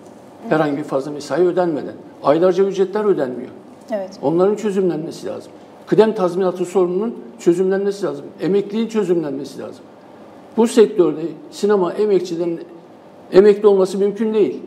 [0.48, 1.94] Herhangi bir fazla mesai ödenmeden.
[2.22, 3.50] Aylarca ücretler ödenmiyor.
[3.90, 4.18] Evet.
[4.22, 5.52] Onların çözümlenmesi lazım.
[5.86, 8.24] Kıdem tazminatı sorununun çözümlenmesi lazım.
[8.40, 9.84] Emekliliğin çözümlenmesi lazım.
[10.56, 12.60] Bu sektörde sinema emekçilerinin
[13.32, 14.60] emekli olması mümkün değil.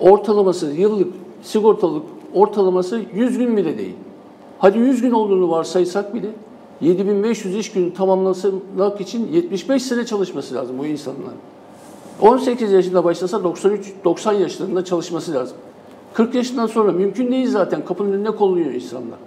[0.00, 2.02] Ortalaması yıllık sigortalık
[2.34, 3.94] ortalaması 100 gün bile değil.
[4.58, 6.30] Hadi 100 gün olduğunu varsaysak bile
[6.80, 11.38] 7500 iş günü tamamlamak için 75 sene çalışması lazım bu insanların.
[12.20, 15.56] 18 yaşında başlasa 93 90 yaşlarında çalışması lazım.
[16.14, 17.84] 40 yaşından sonra mümkün değil zaten.
[17.84, 19.18] Kapının önüne konuluyor insanlar.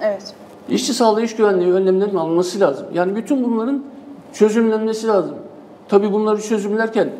[0.00, 0.34] Evet.
[0.68, 2.86] İşçi sağlığı, iş güvenliği önlemlerinin alınması lazım.
[2.94, 3.84] Yani bütün bunların
[4.34, 5.36] çözümlenmesi lazım.
[5.88, 7.10] Tabii bunları çözümlerken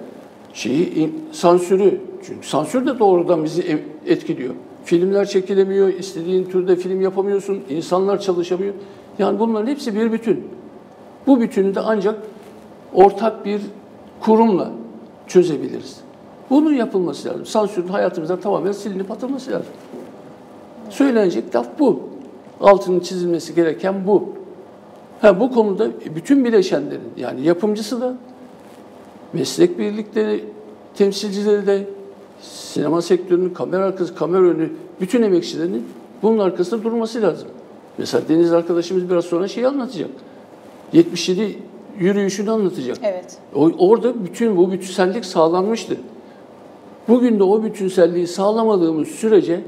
[0.54, 4.54] şeyi sansürü çünkü sansür de doğrudan bizi etkiliyor.
[4.84, 8.74] Filmler çekilemiyor, istediğin türde film yapamıyorsun, insanlar çalışamıyor.
[9.18, 10.44] Yani bunların hepsi bir bütün.
[11.26, 12.18] Bu bütünü de ancak
[12.94, 13.60] ortak bir
[14.20, 14.70] kurumla
[15.26, 16.00] çözebiliriz.
[16.50, 17.46] Bunun yapılması lazım.
[17.46, 19.72] Sansürün hayatımızdan tamamen silinip atılması lazım.
[20.90, 22.00] Söylenecek laf bu.
[22.60, 24.43] Altının çizilmesi gereken bu.
[25.24, 28.14] Ha, bu konuda bütün bileşenlerin yani yapımcısı da,
[29.32, 30.44] meslek birlikleri,
[30.94, 31.86] temsilcileri de,
[32.42, 35.86] sinema sektörünün kamera arkası, kamera önü, bütün emekçilerinin
[36.22, 37.48] bunun arkasında durması lazım.
[37.98, 40.10] Mesela Deniz arkadaşımız biraz sonra şeyi anlatacak.
[40.92, 41.58] 77
[41.98, 42.98] yürüyüşünü anlatacak.
[43.02, 43.38] Evet.
[43.54, 45.96] O, orada bütün bu bütünsellik sağlanmıştı.
[47.08, 49.60] Bugün de o bütünselliği sağlamadığımız sürece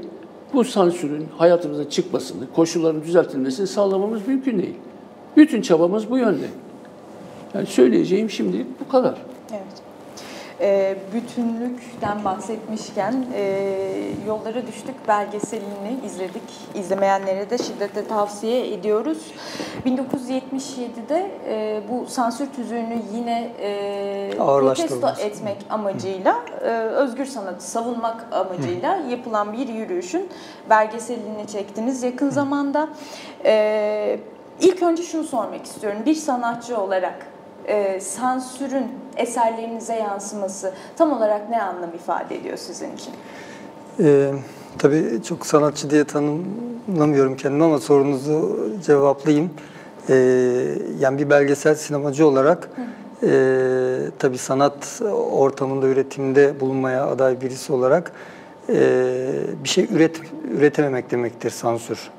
[0.53, 4.75] bu sansürün hayatımıza çıkmasını, koşulların düzeltilmesini sağlamamız mümkün değil.
[5.37, 6.45] Bütün çabamız bu yönde.
[7.53, 9.17] Yani söyleyeceğim şimdilik bu kadar.
[9.51, 9.87] Evet.
[10.61, 13.73] E, bütünlükten bahsetmişken e,
[14.27, 16.43] Yollara Düştük belgeselini izledik.
[16.75, 19.17] İzlemeyenlere de şiddetle tavsiye ediyoruz.
[19.85, 29.05] 1977'de e, bu sansür tüzüğünü yine e, protesto etmek amacıyla, e, özgür sanatı savunmak amacıyla
[29.05, 29.09] Hı.
[29.09, 30.29] yapılan bir yürüyüşün
[30.69, 32.89] belgeselini çektiniz yakın zamanda.
[33.45, 34.19] E,
[34.61, 35.99] ilk önce şunu sormak istiyorum.
[36.05, 37.27] Bir sanatçı olarak
[37.65, 43.13] e, sansürün eserlerinize yansıması tam olarak ne anlam ifade ediyor sizin için?
[43.99, 44.31] Ee,
[44.77, 49.49] tabii çok sanatçı diye tanımlamıyorum kendimi ama sorunuzu cevaplayayım.
[50.09, 50.15] Ee,
[50.99, 52.69] yani bir belgesel sinemacı olarak
[53.23, 53.29] e,
[54.19, 58.11] tabii sanat ortamında üretimde bulunmaya aday birisi olarak
[58.69, 58.75] e,
[59.63, 60.21] bir şey üret
[60.57, 62.09] üretememek demektir sansür.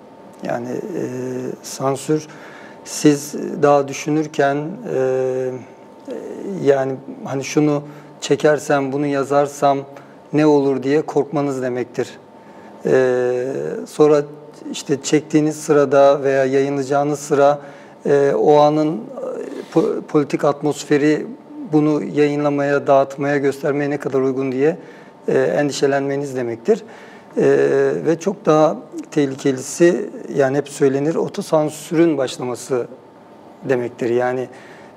[0.43, 1.03] Yani e,
[1.63, 2.27] sansür
[2.85, 4.57] siz daha düşünürken
[4.95, 5.51] e,
[6.65, 6.93] yani
[7.25, 7.83] hani şunu
[8.21, 9.79] çekersem, bunu yazarsam
[10.33, 12.19] ne olur diye korkmanız demektir.
[12.87, 13.45] E,
[13.89, 14.23] sonra
[14.73, 17.59] işte çektiğiniz sırada veya yayınlayacağınız sıra
[18.07, 19.01] e, o anın e,
[20.09, 21.27] politik atmosferi
[21.73, 24.77] bunu yayınlamaya, dağıtmaya, göstermeye ne kadar uygun diye
[25.29, 26.85] e, endişelenmeniz demektir.
[27.37, 27.45] E,
[28.07, 28.77] ve çok daha
[29.11, 32.87] tehlikelisi yani hep söylenir otosansürün başlaması
[33.69, 34.11] demektir.
[34.11, 34.49] Yani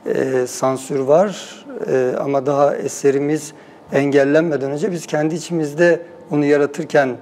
[0.05, 3.53] e, sansür var e, ama daha eserimiz
[3.93, 7.17] engellenmeden önce biz kendi içimizde onu yaratırken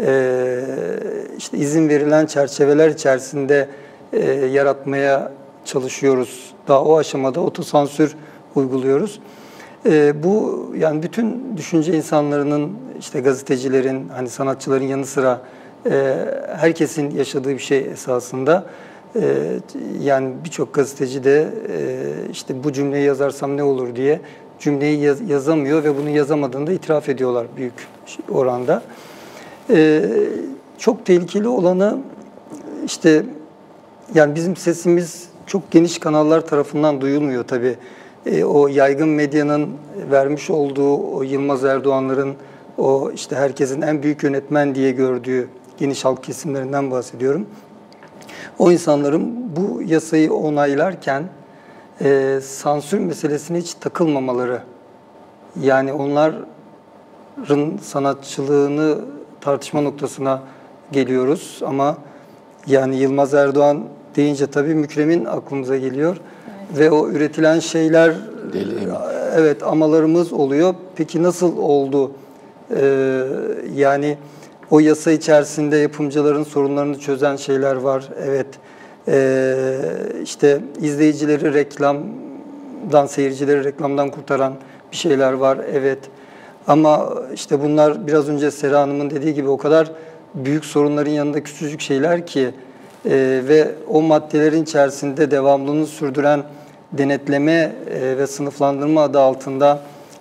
[0.00, 0.60] e,
[1.38, 3.68] işte izin verilen çerçeveler içerisinde
[4.12, 5.32] e, yaratmaya
[5.64, 6.54] çalışıyoruz.
[6.68, 8.16] Daha o aşamada otosansür
[8.54, 9.20] uyguluyoruz.
[9.86, 15.40] E, bu yani bütün düşünce insanlarının işte gazetecilerin hani sanatçıların yanı sıra
[16.56, 18.64] herkesin yaşadığı bir şey esasında.
[19.16, 19.22] E,
[20.00, 24.20] yani birçok gazeteci de e, işte bu cümleyi yazarsam ne olur diye
[24.60, 27.74] cümleyi yaz, yazamıyor ve bunu yazamadığında itiraf ediyorlar büyük
[28.30, 28.82] oranda.
[29.70, 30.04] E,
[30.78, 31.98] çok tehlikeli olanı
[32.84, 33.22] işte
[34.14, 37.76] yani bizim sesimiz çok geniş kanallar tarafından duyulmuyor tabii.
[38.26, 39.68] E, o yaygın medyanın
[40.10, 42.34] vermiş olduğu o Yılmaz Erdoğan'ların
[42.78, 47.46] o işte herkesin en büyük yönetmen diye gördüğü geniş halk kesimlerinden bahsediyorum.
[48.58, 51.24] O insanların bu yasayı onaylarken
[52.00, 54.60] e, sansür meselesine hiç takılmamaları,
[55.60, 58.98] yani onların sanatçılığını
[59.40, 60.42] tartışma noktasına
[60.92, 61.96] geliyoruz ama
[62.66, 63.84] yani Yılmaz Erdoğan
[64.16, 66.16] deyince tabii Mükrem'in aklımıza geliyor
[66.68, 66.78] evet.
[66.78, 68.14] ve o üretilen şeyler
[68.52, 68.74] Deli.
[69.34, 70.74] evet amalarımız oluyor.
[70.96, 72.12] Peki nasıl oldu?
[72.76, 73.26] Ee,
[73.74, 74.18] yani
[74.70, 78.08] o yasa içerisinde yapımcıların sorunlarını çözen şeyler var.
[78.24, 78.46] Evet.
[79.08, 79.76] Ee,
[80.22, 84.54] işte izleyicileri reklamdan, seyircileri reklamdan kurtaran
[84.92, 85.58] bir şeyler var.
[85.72, 85.98] Evet.
[86.66, 89.90] Ama işte bunlar biraz önce Sera Hanım'ın dediği gibi o kadar
[90.34, 92.50] büyük sorunların yanında küçücük şeyler ki
[93.04, 96.42] e, ve o maddelerin içerisinde devamlılığını sürdüren
[96.92, 99.80] denetleme e, ve sınıflandırma adı altında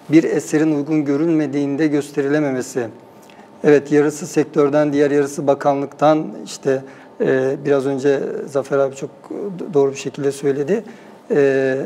[0.09, 2.87] bir eserin uygun görülmediğinde gösterilememesi
[3.63, 6.83] Evet yarısı sektörden, diğer yarısı bakanlıktan işte
[7.21, 9.09] e, biraz önce Zafer abi çok
[9.73, 10.83] doğru bir şekilde söyledi.
[11.31, 11.77] E,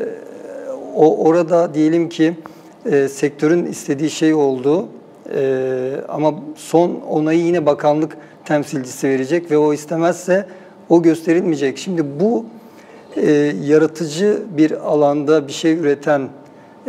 [0.96, 2.34] o orada diyelim ki
[2.92, 4.88] e, sektörün istediği şey oldu
[5.36, 10.46] e, ama son onayı yine bakanlık temsilcisi verecek ve o istemezse
[10.90, 11.78] o gösterilmeyecek.
[11.78, 12.46] Şimdi bu
[13.16, 13.32] e,
[13.64, 16.30] yaratıcı bir alanda bir şey üreten,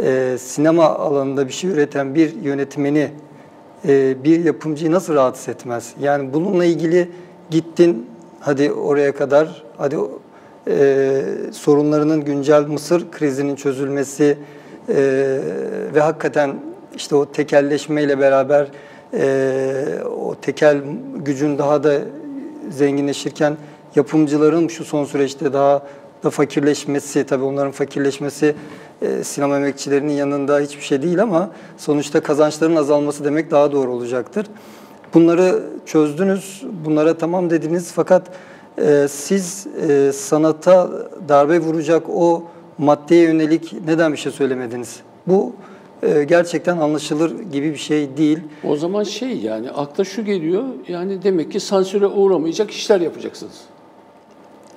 [0.03, 3.11] e, sinema alanında bir şey üreten bir yönetmeni,
[3.87, 5.95] e, bir yapımcıyı nasıl rahatsız etmez?
[6.01, 7.09] Yani bununla ilgili
[7.51, 8.07] gittin,
[8.41, 9.97] hadi oraya kadar, hadi
[10.69, 14.39] e, sorunlarının güncel Mısır krizinin çözülmesi
[14.89, 14.95] e,
[15.95, 16.55] ve hakikaten
[16.97, 18.67] işte o tekelleşmeyle beraber
[19.15, 20.81] e, o tekel
[21.17, 21.95] gücün daha da
[22.71, 23.57] zenginleşirken
[23.97, 25.83] yapımcıların şu son süreçte daha
[26.25, 28.55] da fakirleşmesi, tabii onların fakirleşmesi
[29.03, 34.47] e, sinema emekçilerinin yanında hiçbir şey değil ama sonuçta kazançların azalması demek daha doğru olacaktır.
[35.15, 38.23] Bunları çözdünüz, bunlara tamam dediniz fakat
[38.79, 40.91] e, siz e, sanata
[41.29, 42.45] darbe vuracak o
[42.79, 45.01] maddeye yönelik neden bir şey söylemediniz?
[45.27, 45.53] Bu
[46.03, 48.39] e, gerçekten anlaşılır gibi bir şey değil.
[48.65, 53.61] O zaman şey yani akla şu geliyor yani demek ki sansüre uğramayacak işler yapacaksınız.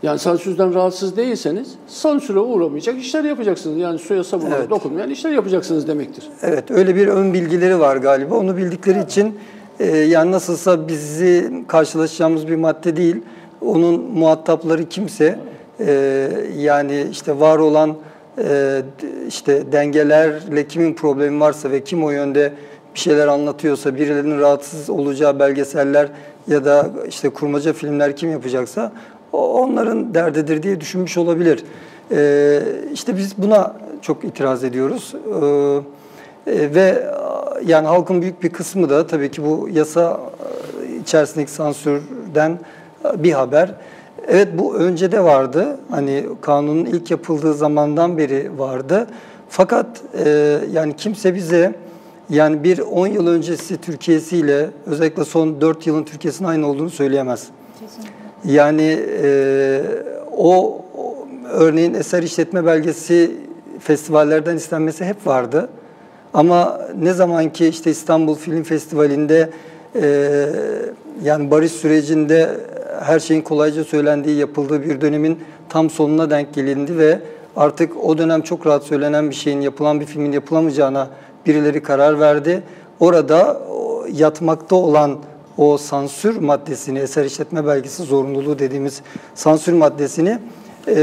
[0.04, 3.78] Yani sansürden rahatsız değilseniz sansüre uğramayacak işler yapacaksınız.
[3.78, 4.70] Yani suya sabuna Evet.
[4.70, 6.24] dokunmayan işler yapacaksınız demektir.
[6.42, 8.36] Evet öyle bir ön bilgileri var galiba.
[8.36, 9.40] Onu bildikleri için
[9.80, 13.16] e, yani nasılsa bizi karşılaşacağımız bir madde değil.
[13.62, 15.40] Onun muhatapları kimse
[15.80, 17.96] e, yani işte var olan
[18.38, 18.82] e,
[19.28, 22.54] işte dengelerle kimin problemi varsa ve kim o yönde
[22.96, 26.08] bir şeyler anlatıyorsa, birilerinin rahatsız olacağı belgeseller
[26.48, 28.92] ya da işte kurmaca filmler kim yapacaksa
[29.34, 31.64] onların derdidir diye düşünmüş olabilir.
[32.12, 32.62] E,
[32.94, 35.16] işte biz buna çok itiraz ediyoruz.
[35.16, 37.08] E, e, ve
[37.66, 40.20] yani halkın büyük bir kısmı da tabii ki bu yasa
[40.84, 42.60] e, içerisindeki sansürden
[43.06, 43.76] e, bir haber.
[44.28, 45.78] Evet bu önce de vardı.
[45.90, 49.08] Hani kanunun ilk yapıldığı zamandan beri vardı.
[49.50, 49.88] Fakat
[50.26, 51.76] e, yani kimse bize
[52.30, 57.48] yani bir 10 yıl öncesi Türkiye'siyle özellikle son 4 yılın Türkiye'sinin aynı olduğunu söyleyemez.
[58.46, 59.82] Yani e,
[60.38, 60.82] o,
[61.52, 63.32] örneğin eser işletme belgesi
[63.80, 65.70] festivallerden istenmesi hep vardı.
[66.34, 69.50] Ama ne zaman ki işte İstanbul Film Festivali'nde
[70.02, 70.46] e,
[71.24, 72.50] yani barış sürecinde
[73.04, 77.20] her şeyin kolayca söylendiği, yapıldığı bir dönemin tam sonuna denk gelindi ve
[77.56, 81.08] artık o dönem çok rahat söylenen bir şeyin, yapılan bir filmin yapılamayacağına
[81.46, 82.64] birileri karar verdi.
[83.00, 83.62] Orada
[84.12, 85.18] yatmakta olan
[85.62, 89.02] o sansür maddesini, eser işletme belgesi zorunluluğu dediğimiz
[89.36, 90.40] sansür maddesini
[90.88, 90.96] e,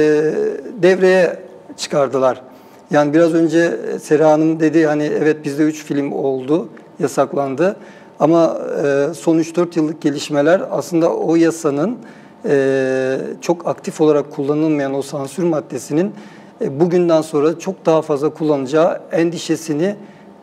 [0.83, 1.37] devreye
[1.77, 2.43] çıkardılar.
[2.91, 6.69] Yani biraz önce Sera Hanım dedi hani evet bizde 3 film oldu,
[7.01, 7.77] yasaklandı.
[8.21, 11.99] Ama e, son 3-4 yıllık gelişmeler aslında o yasanın
[12.45, 16.13] e, çok aktif olarak kullanılmayan o sansür maddesinin
[16.61, 19.97] e, bugünden sonra çok daha fazla kullanacağı endişesini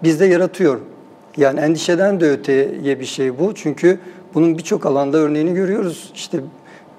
[0.03, 0.79] bizde yaratıyor.
[1.37, 3.55] Yani endişeden de öteye bir şey bu.
[3.55, 3.99] Çünkü
[4.33, 6.11] bunun birçok alanda örneğini görüyoruz.
[6.15, 6.39] İşte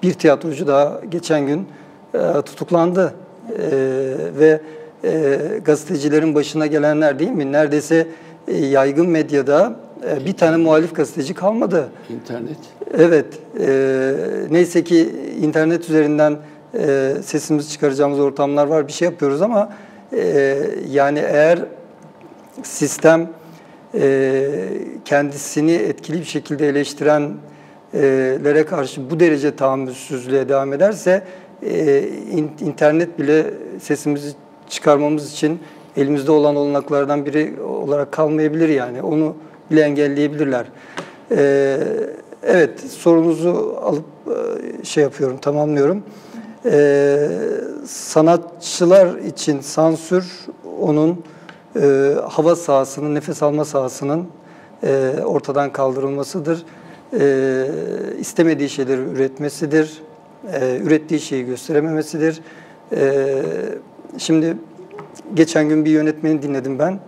[0.03, 1.67] bir tiyatrocu daha geçen gün
[2.13, 3.13] e, tutuklandı.
[3.59, 3.69] E,
[4.39, 4.61] ve
[5.03, 7.51] e, gazetecilerin başına gelenler değil mi?
[7.51, 8.07] Neredeyse
[8.47, 9.75] e, yaygın medyada
[10.09, 11.89] e, bir tane muhalif gazeteci kalmadı.
[12.09, 12.57] İnternet.
[12.97, 13.25] Evet,
[13.59, 14.13] e,
[14.51, 15.09] neyse ki
[15.41, 16.37] internet üzerinden
[16.73, 19.69] e, sesimizi çıkaracağımız ortamlar var, bir şey yapıyoruz ama
[20.13, 20.57] e,
[20.89, 21.59] yani eğer
[22.63, 23.29] sistem
[25.05, 31.23] kendisini etkili bir şekilde eleştirenlere karşı bu derece tahammülsüzlüğe devam ederse
[31.63, 33.45] e, in- internet bile
[33.81, 34.33] sesimizi
[34.69, 35.59] çıkarmamız için
[35.97, 39.01] elimizde olan olanaklardan biri olarak kalmayabilir yani.
[39.01, 39.35] Onu
[39.71, 40.65] bile engelleyebilirler.
[41.31, 41.77] E,
[42.43, 46.03] evet, sorunuzu alıp e, şey yapıyorum, tamamlıyorum.
[46.65, 47.17] E,
[47.87, 50.25] sanatçılar için sansür
[50.81, 51.23] onun
[51.81, 54.27] e, hava sahasının, nefes alma sahasının
[54.83, 56.65] e, ortadan kaldırılmasıdır.
[57.19, 57.67] E,
[58.19, 60.01] istemediği şeyleri üretmesidir.
[60.53, 62.41] E, ürettiği şeyi gösterememesidir.
[62.95, 63.35] E,
[64.17, 64.57] şimdi
[65.33, 66.99] geçen gün bir yönetmeni dinledim ben.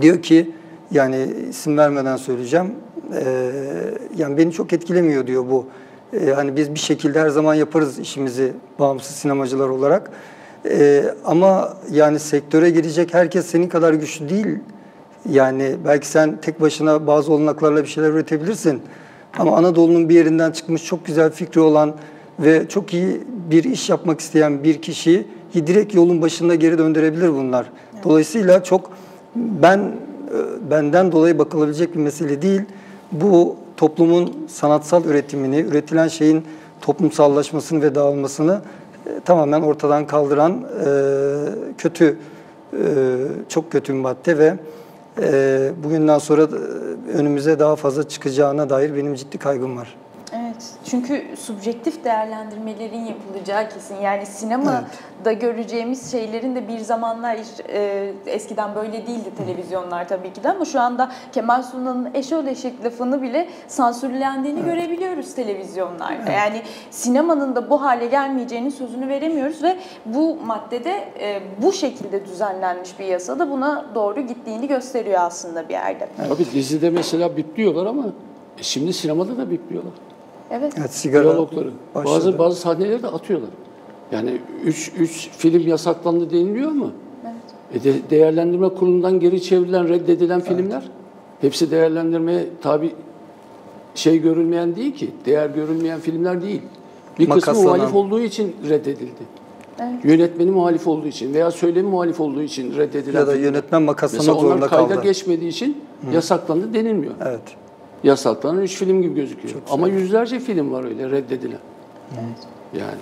[0.00, 0.50] Diyor ki,
[0.90, 2.74] yani isim vermeden söyleyeceğim,
[3.14, 3.50] e,
[4.16, 5.66] yani beni çok etkilemiyor diyor bu.
[6.12, 10.10] E, hani biz bir şekilde her zaman yaparız işimizi bağımsız sinemacılar olarak.
[10.64, 14.58] E, ama yani sektöre girecek herkes senin kadar güçlü değil.
[15.30, 18.82] Yani belki sen tek başına bazı olanaklarla bir şeyler üretebilirsin.
[19.38, 21.94] Ama Anadolu'nun bir yerinden çıkmış çok güzel fikri olan
[22.40, 23.20] ve çok iyi
[23.50, 27.66] bir iş yapmak isteyen bir kişiyi direkt yolun başında geri döndürebilir bunlar.
[28.04, 28.90] Dolayısıyla çok
[29.36, 32.62] ben e, benden dolayı bakılabilecek bir mesele değil.
[33.12, 36.44] Bu toplumun sanatsal üretimini, üretilen şeyin
[36.80, 38.60] toplumsallaşmasını ve dağılmasını
[39.24, 40.90] tamamen ortadan kaldıran e,
[41.78, 42.16] kötü,
[42.72, 42.78] e,
[43.48, 44.54] çok kötü bir madde ve
[45.84, 46.48] bugünden sonra
[47.14, 49.96] önümüze daha fazla çıkacağına dair benim ciddi kaygım var.
[50.94, 53.96] Evet, Çünkü subjektif değerlendirmelerin yapılacağı kesin.
[53.96, 60.50] Yani sinemada göreceğimiz şeylerin de bir zamanlar e, eskiden böyle değildi televizyonlar tabii ki de
[60.50, 66.32] ama şu anda Kemal Sunal'ın eşol eşek lafını bile sansürlendiğini görebiliyoruz televizyonlarda.
[66.32, 69.76] Yani sinemanın da bu hale gelmeyeceğinin sözünü veremiyoruz ve
[70.06, 75.74] bu maddede e, bu şekilde düzenlenmiş bir yasa da buna doğru gittiğini gösteriyor aslında bir
[75.74, 76.08] yerde.
[76.28, 78.04] Tabii dizide mesela bipliyorlar ama
[78.58, 79.92] e, şimdi sinemada da bipliyorlar.
[80.50, 80.72] Evet.
[80.78, 81.70] Evet, sigara Diyalogları.
[81.94, 82.14] başladı.
[82.14, 83.50] Bazı bazı sahneleri de atıyorlar.
[84.12, 86.90] Yani 3 3 film yasaklandı deniliyor ama
[87.24, 87.82] Evet.
[87.82, 90.82] e de, değerlendirme kurulundan geri çevrilen, reddedilen filmler
[91.40, 92.92] hepsi değerlendirmeye tabi
[93.94, 95.10] şey görülmeyen değil ki.
[95.26, 96.62] Değer görülmeyen filmler değil.
[97.18, 97.62] Bir kısmı Makaslanan.
[97.78, 99.38] muhalif olduğu için reddedildi.
[99.80, 100.04] Evet.
[100.04, 103.46] Yönetmeni muhalif olduğu için veya söylemi muhalif olduğu için reddedilen ya da filmler.
[103.46, 105.02] yönetmen makaslamak Mesela onlar zorunda kayda kaldı.
[105.02, 105.76] geçmediği için
[106.12, 107.14] yasaklandı denilmiyor.
[107.26, 107.40] Evet.
[108.02, 109.54] Yasaklanan üç film gibi gözüküyor.
[109.70, 111.58] Ama yüzlerce film var öyle reddedilen.
[112.72, 112.98] Yani.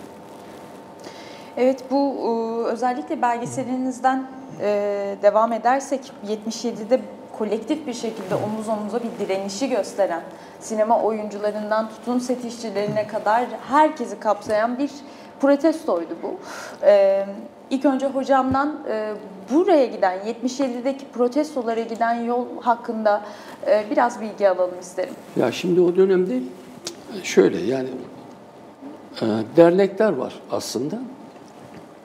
[1.56, 4.26] Evet bu e, özellikle belgeselinizden
[4.60, 7.00] e, devam edersek 77'de
[7.38, 10.22] kolektif bir şekilde omuz omuza bir direnişi gösteren
[10.60, 14.90] sinema oyuncularından tutun set işçilerine kadar herkesi kapsayan bir
[15.40, 16.34] protestoydu bu.
[17.70, 19.14] İlk önce hocamdan e,
[19.54, 23.24] buraya giden 77'deki protestolara giden yol hakkında
[23.66, 25.14] e, biraz bilgi alalım isterim.
[25.36, 26.40] Ya şimdi o dönemde
[27.22, 27.88] şöyle yani
[29.22, 30.98] e, dernekler var aslında.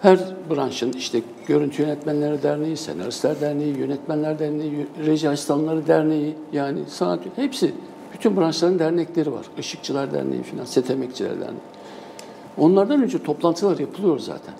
[0.02, 7.20] Her branşın işte Görüntü Yönetmenleri Derneği, Senaristler Derneği, Yönetmenler Derneği, Reji Asistanları Derneği yani sanat
[7.36, 7.74] hepsi
[8.14, 9.46] bütün branşların dernekleri var.
[9.58, 11.62] Işıkçılar Derneği falan, Set Emekçiler Derneği.
[12.58, 14.54] Onlardan önce toplantılar yapılıyor zaten.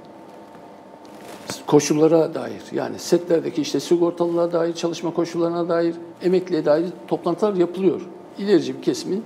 [1.68, 8.02] Koşullara dair yani setlerdeki işte sigortalılığa dair, çalışma koşullarına dair, emekliye dair toplantılar yapılıyor.
[8.38, 9.24] İlerici bir kesimin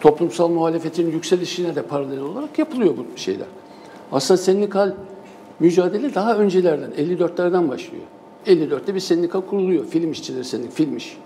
[0.00, 3.46] toplumsal muhalefetin yükselişine de paralel olarak yapılıyor bu şeyler.
[4.12, 4.92] Aslında sendikal
[5.60, 8.04] mücadele daha öncelerden, 54'lerden başlıyor.
[8.46, 9.84] 54'te bir sendika kuruluyor.
[9.84, 11.16] Film işçileri sendik, film iş.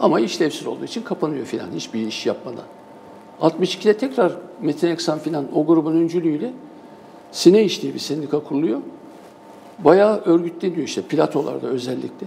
[0.00, 2.64] Ama işlevsiz olduğu için kapanıyor filan hiçbir iş yapmadan.
[3.40, 4.32] 62'de tekrar
[4.62, 6.52] Metin Eksan filan o grubun öncülüğüyle
[7.32, 8.80] Sine İş diye bir sendika kuruluyor.
[9.84, 12.26] Bayağı örgütleniyor işte platolarda özellikle.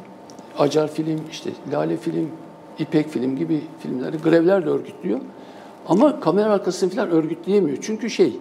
[0.58, 2.30] Acar film, işte Lale film,
[2.80, 5.20] İpek film gibi filmleri grevler de örgütlüyor.
[5.88, 7.78] Ama kamera arkasını falan örgütleyemiyor.
[7.82, 8.38] Çünkü şey,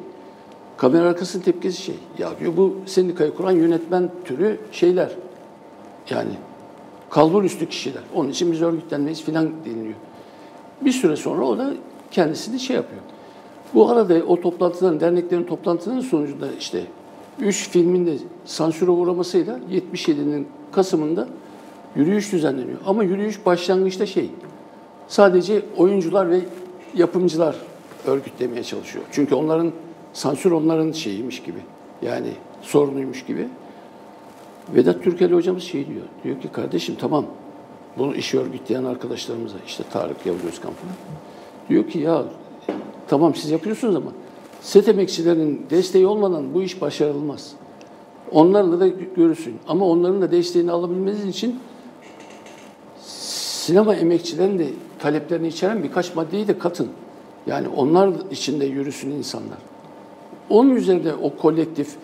[0.77, 1.95] kamera arkasının tepkisi şey.
[2.19, 5.11] Ya diyor bu sendikayı kuran yönetmen türü şeyler.
[6.11, 6.31] Yani
[7.11, 8.03] kalbur üstü kişiler.
[8.15, 9.95] Onun için biz örgütlenmeyiz filan deniliyor.
[10.81, 11.73] Bir süre sonra o da
[12.11, 13.03] kendisini şey yapıyor.
[13.75, 16.83] Bu arada o toplantıların, derneklerin toplantılarının sonucunda işte
[17.41, 21.29] üç filmin de sansüre uğramasıyla 77'nin Kasım'ında
[21.97, 22.79] yürüyüş düzenleniyor.
[22.87, 24.31] Ama yürüyüş başlangıçta şey,
[25.09, 26.41] sadece oyuncular ve
[26.95, 27.57] yapımcılar
[28.07, 29.05] örgütlemeye çalışıyor.
[29.13, 29.73] Çünkü onların
[30.13, 31.59] sansür onların şeyiymiş gibi.
[32.03, 32.31] Yani
[32.63, 33.49] sorunuymuş gibi.
[34.75, 36.05] Vedat Türkeli hocamız şey diyor.
[36.25, 37.27] Diyor ki kardeşim tamam
[37.99, 40.95] bunu işi örgütleyen arkadaşlarımıza işte Tarık Yavuz Özkan falan.
[41.69, 42.25] Diyor ki ya
[43.09, 44.13] tamam siz yapıyorsunuz ama
[44.61, 47.53] set emekçilerinin desteği olmadan bu iş başarılmaz.
[48.33, 49.59] Onlarla da görürsün.
[49.69, 51.61] Ama onların da desteğini alabilmeniz için
[53.01, 54.67] sinema emekçilerinin de
[54.99, 56.89] taleplerini içeren birkaç maddeyi de katın.
[57.47, 59.59] Yani onlar içinde yürüsün insanlar.
[60.51, 61.97] Onun üzerinde o kolektif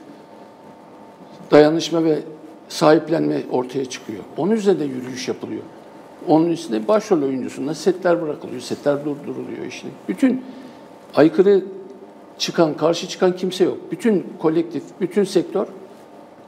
[1.50, 2.18] dayanışma ve
[2.68, 4.24] sahiplenme ortaya çıkıyor.
[4.36, 5.62] Onun üzerinde yürüyüş yapılıyor.
[6.28, 9.88] Onun üstünde başrol oyuncusunda setler bırakılıyor, setler durduruluyor işte.
[10.08, 10.44] Bütün
[11.14, 11.64] aykırı
[12.38, 13.78] çıkan, karşı çıkan kimse yok.
[13.90, 15.66] Bütün kolektif, bütün sektör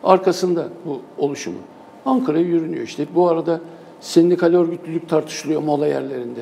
[0.05, 1.59] arkasında bu oluşumu.
[2.07, 3.07] Ankara'ya yürünüyor işte.
[3.15, 3.61] Bu arada
[4.01, 6.41] sendikal örgütlülük tartışılıyor mola yerlerinde.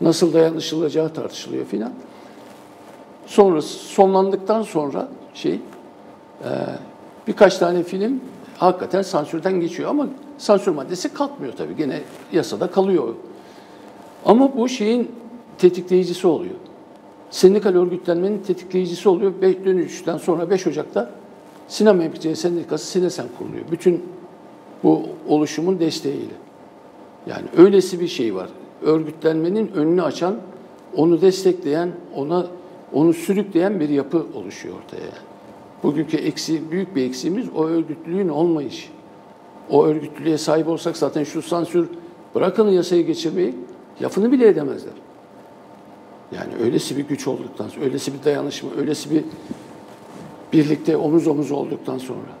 [0.00, 1.92] Nasıl dayanışılacağı tartışılıyor filan.
[3.26, 5.60] Sonra sonlandıktan sonra şey e,
[7.26, 8.20] birkaç tane film
[8.58, 10.06] hakikaten sansürden geçiyor ama
[10.38, 11.76] sansür maddesi kalkmıyor tabii.
[11.76, 12.00] Gene
[12.32, 13.14] yasada kalıyor.
[14.24, 15.10] Ama bu şeyin
[15.58, 16.54] tetikleyicisi oluyor.
[17.30, 19.32] Sendikal örgütlenmenin tetikleyicisi oluyor.
[19.42, 21.10] Dönüşten sonra 5 Ocak'ta
[21.68, 23.64] Sinema Emekçileri Sendikası Sinesen kuruluyor.
[23.70, 24.02] Bütün
[24.82, 26.34] bu oluşumun desteğiyle.
[27.26, 28.48] Yani öylesi bir şey var.
[28.82, 30.36] Örgütlenmenin önünü açan,
[30.96, 32.46] onu destekleyen, ona
[32.92, 35.02] onu sürükleyen bir yapı oluşuyor ortaya.
[35.02, 35.12] Yani.
[35.82, 38.88] Bugünkü eksi, büyük bir eksiğimiz o örgütlülüğün olmayışı.
[39.70, 41.88] O örgütlülüğe sahip olsak zaten şu sansür
[42.34, 43.54] bırakın yasayı geçirmeyi
[44.02, 44.92] lafını bile edemezler.
[46.32, 49.24] Yani öylesi bir güç olduktan sonra, öylesi bir dayanışma, öylesi bir
[50.52, 52.40] birlikte omuz omuz olduktan sonra.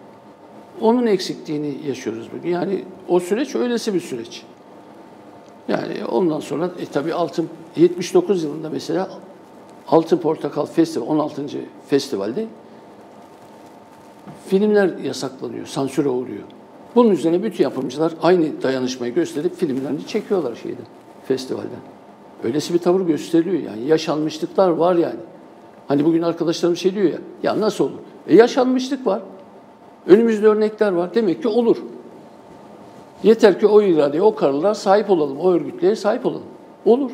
[0.80, 2.50] Onun eksikliğini yaşıyoruz bugün.
[2.50, 4.42] Yani o süreç öylesi bir süreç.
[5.68, 9.10] Yani ondan sonra e, tabii altın 79 yılında mesela
[9.88, 11.42] Altın Portakal Festival 16.
[11.88, 12.46] festivalde
[14.46, 16.42] filmler yasaklanıyor, sansüre uğruyor.
[16.94, 20.86] Bunun üzerine bütün yapımcılar aynı dayanışmayı gösterip filmlerini çekiyorlar şeyden,
[21.28, 21.80] festivalden.
[22.44, 23.86] Öylesi bir tavır gösteriliyor yani.
[23.86, 25.20] Yaşanmışlıklar var yani.
[25.88, 27.98] Hani bugün arkadaşlarım şey diyor ya, ya nasıl olur?
[28.28, 29.22] E yaşanmışlık var.
[30.06, 31.14] Önümüzde örnekler var.
[31.14, 31.76] Demek ki olur.
[33.22, 36.42] Yeter ki o iradeye, o kararlara sahip olalım, o örgütlere sahip olalım.
[36.84, 37.10] Olur.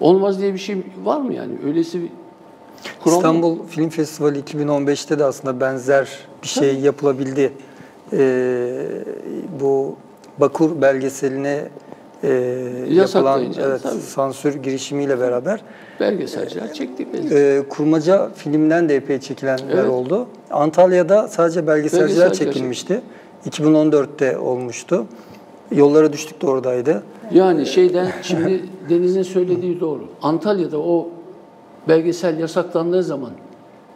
[0.00, 1.52] Olmaz diye bir şey var mı yani?
[1.66, 2.08] Öylesi bir
[3.02, 3.18] kural mı?
[3.18, 6.08] İstanbul Film Festivali 2015'te de aslında benzer
[6.42, 7.52] bir şey yapılabildi.
[8.12, 8.86] Ee,
[9.60, 9.96] bu
[10.38, 11.68] Bakur belgeseline
[12.24, 12.28] e,
[12.90, 14.00] yapılan evet, tabii.
[14.00, 15.60] sansür girişimiyle beraber
[16.00, 17.08] Belgeselciler çektik.
[17.14, 17.34] belki.
[17.34, 19.90] e, kurmaca filmden de epey çekilenler Evet.
[19.90, 20.26] oldu.
[20.50, 23.00] Antalya'da sadece belgeselciler Belgeselciler çekilmişti.
[23.50, 25.06] 2014'te olmuştu.
[25.74, 27.02] Yollara düştük de oradaydı.
[27.32, 30.04] Yani şeyden şimdi Deniz'in söylediği doğru.
[30.22, 31.08] Antalya'da o
[31.88, 33.30] belgesel yasaklandığı zaman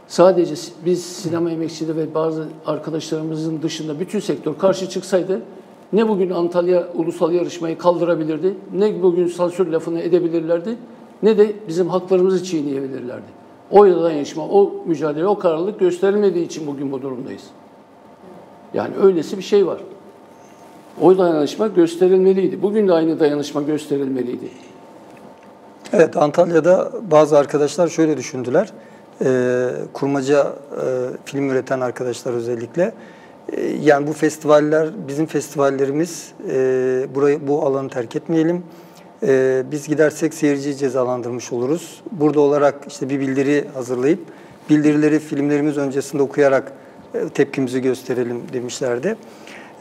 [0.09, 0.55] sadece
[0.85, 5.41] biz sinema emekçileri ve bazı arkadaşlarımızın dışında bütün sektör karşı çıksaydı
[5.97, 10.77] ne bugün Antalya ulusal yarışmayı kaldırabilirdi, ne bugün sansür lafını edebilirlerdi,
[11.23, 13.37] ne de bizim haklarımızı çiğneyebilirlerdi.
[13.71, 17.43] O dayanışma, o mücadele, o kararlılık gösterilmediği için bugün bu durumdayız.
[18.75, 19.79] Yani öylesi bir şey var.
[21.01, 22.63] O dayanışma gösterilmeliydi.
[22.63, 24.49] Bugün de aynı dayanışma gösterilmeliydi.
[25.93, 28.73] Evet, Antalya'da bazı arkadaşlar şöyle düşündüler.
[29.25, 30.85] Ee, kurmaca e,
[31.25, 32.93] film üreten arkadaşlar özellikle.
[33.53, 36.55] Ee, yani bu festivaller, bizim festivallerimiz, e,
[37.15, 38.63] burayı bu alanı terk etmeyelim.
[39.23, 42.01] Ee, biz gidersek seyirciyi cezalandırmış oluruz.
[42.13, 44.21] Burada olarak işte bir bildiri hazırlayıp,
[44.71, 46.73] bildirileri filmlerimiz öncesinde okuyarak
[47.15, 49.17] e, tepkimizi gösterelim demişlerdi.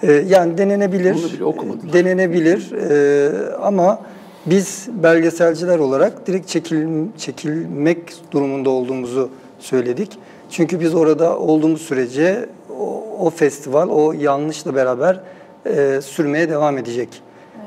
[0.03, 1.93] Ee, yani denenebilir, Bunu bile okumadılar.
[1.93, 4.01] denenebilir Ee, ama
[4.45, 6.87] biz belgeselciler olarak direkt çekil,
[7.17, 7.97] çekilmek
[8.31, 10.11] durumunda olduğumuzu söyledik.
[10.51, 12.49] Çünkü biz orada olduğumuz sürece
[12.79, 15.19] o, o festival o yanlışla beraber
[15.65, 17.21] e, sürmeye devam edecek.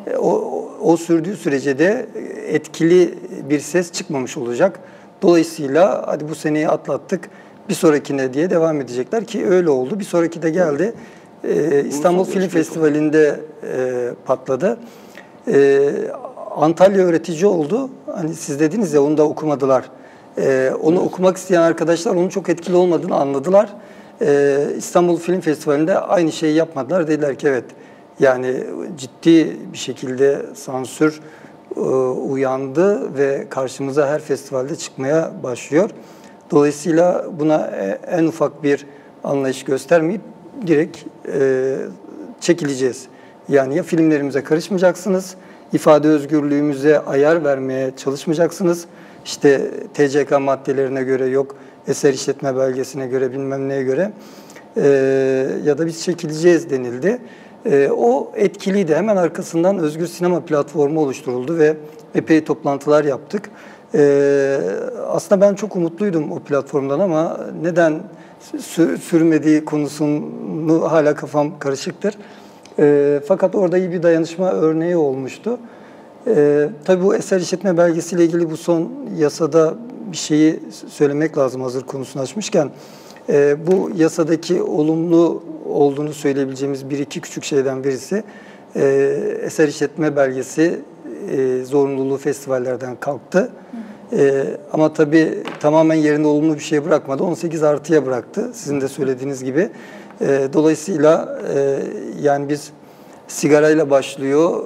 [0.07, 2.07] E, O, o, sürdüğü sürece de
[2.47, 3.15] etkili
[3.51, 4.81] bir ses çıkmamış olacak.
[5.23, 7.31] Dolayısıyla hadi bu seneyi atlattık
[7.69, 9.99] bir sonrakine diye devam edecekler ki öyle oldu.
[9.99, 10.95] Bir sonraki de geldi.
[11.45, 14.79] E, İstanbul Film Festivali'nde e, patladı.
[15.53, 15.91] E,
[16.57, 17.91] Antalya öğretici oldu.
[18.07, 19.85] Hani siz dediniz ya onu da okumadılar.
[20.39, 23.75] E, onu okumak isteyen arkadaşlar onun çok etkili olmadığını anladılar.
[24.21, 27.09] E, İstanbul Film Festivali'nde aynı şeyi yapmadılar.
[27.09, 27.65] Dediler ki evet
[28.21, 28.65] yani
[28.97, 31.21] ciddi bir şekilde sansür
[31.77, 35.91] e, uyandı ve karşımıza her festivalde çıkmaya başlıyor.
[36.51, 38.87] Dolayısıyla buna e, en ufak bir
[39.25, 40.21] anlayış göstermeyip
[40.67, 40.99] direkt
[41.29, 41.77] e,
[42.41, 43.07] çekileceğiz.
[43.49, 45.35] Yani ya filmlerimize karışmayacaksınız,
[45.73, 48.85] ifade özgürlüğümüze ayar vermeye çalışmayacaksınız.
[49.25, 51.57] İşte TCK maddelerine göre yok,
[51.89, 54.13] eser işletme belgesine göre bilmem neye göre
[54.77, 54.89] e,
[55.65, 57.19] ya da biz çekileceğiz denildi.
[57.67, 58.95] E, o etkiliydi.
[58.95, 61.77] Hemen arkasından Özgür Sinema platformu oluşturuldu ve
[62.15, 63.51] epey toplantılar yaptık.
[63.95, 64.61] E,
[65.09, 68.03] aslında ben çok umutluydum o platformdan ama neden
[68.57, 72.15] sü- sürmediği konusunu hala kafam karışıktır.
[72.79, 75.59] E, fakat orada iyi bir dayanışma örneği olmuştu.
[76.27, 79.75] E, tabii bu eser işletme belgesiyle ilgili bu son yasada
[80.13, 82.71] bir şeyi söylemek lazım hazır konusunu açmışken.
[83.29, 88.25] E, bu yasadaki olumlu olduğunu söyleyebileceğimiz bir iki küçük şeyden birisi
[88.77, 88.85] e,
[89.43, 90.81] eser işletme belgesi
[91.31, 93.51] e, zorunluluğu festivallerden kalktı.
[94.13, 97.25] E, ama tabii tamamen yerinde olumlu bir şey bırakmadı.
[97.25, 99.71] 18 artıya bıraktı sizin de söylediğiniz gibi.
[100.21, 101.79] E, dolayısıyla e,
[102.23, 102.71] yani biz
[103.29, 104.65] sigarayla başlıyor,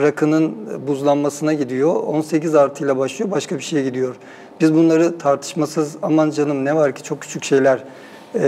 [0.00, 0.54] rakının
[0.86, 4.16] buzlanmasına gidiyor, 18 artıyla başlıyor, başka bir şeye gidiyor.
[4.60, 7.84] Biz bunları tartışmasız aman canım ne var ki çok küçük şeyler
[8.34, 8.40] e,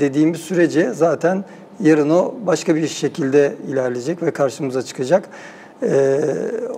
[0.00, 1.44] dediğimiz sürece zaten
[1.80, 5.28] yarın o başka bir şekilde ilerleyecek ve karşımıza çıkacak.
[5.82, 6.20] E,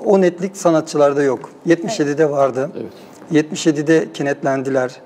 [0.04, 1.50] o netlik sanatçılarda yok.
[1.66, 2.70] 77'de vardı.
[2.76, 3.46] Evet.
[3.46, 5.00] 77'de kenetlendiler.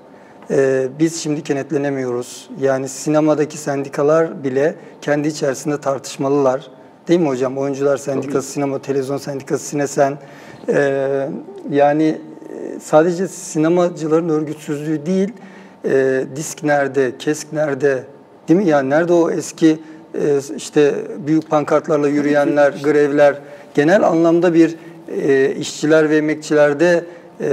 [0.51, 2.49] Ee, biz şimdi kenetlenemiyoruz.
[2.61, 6.67] Yani sinemadaki sendikalar bile kendi içerisinde tartışmalılar.
[7.07, 7.57] Değil mi hocam?
[7.57, 10.17] Oyuncular Sendikası, Sinema Televizyon Sendikası, Sinesen.
[10.69, 11.29] Ee,
[11.71, 12.19] yani e,
[12.81, 15.29] sadece sinemacıların örgütsüzlüğü değil,
[15.85, 18.03] e, disk nerede, kesk nerede,
[18.47, 18.67] değil mi?
[18.67, 19.79] Yani nerede o eski
[20.15, 20.93] e, işte
[21.27, 23.35] büyük pankartlarla yürüyenler, grevler,
[23.73, 24.75] genel anlamda bir
[25.21, 27.03] e, işçiler ve emekçilerde
[27.41, 27.45] e,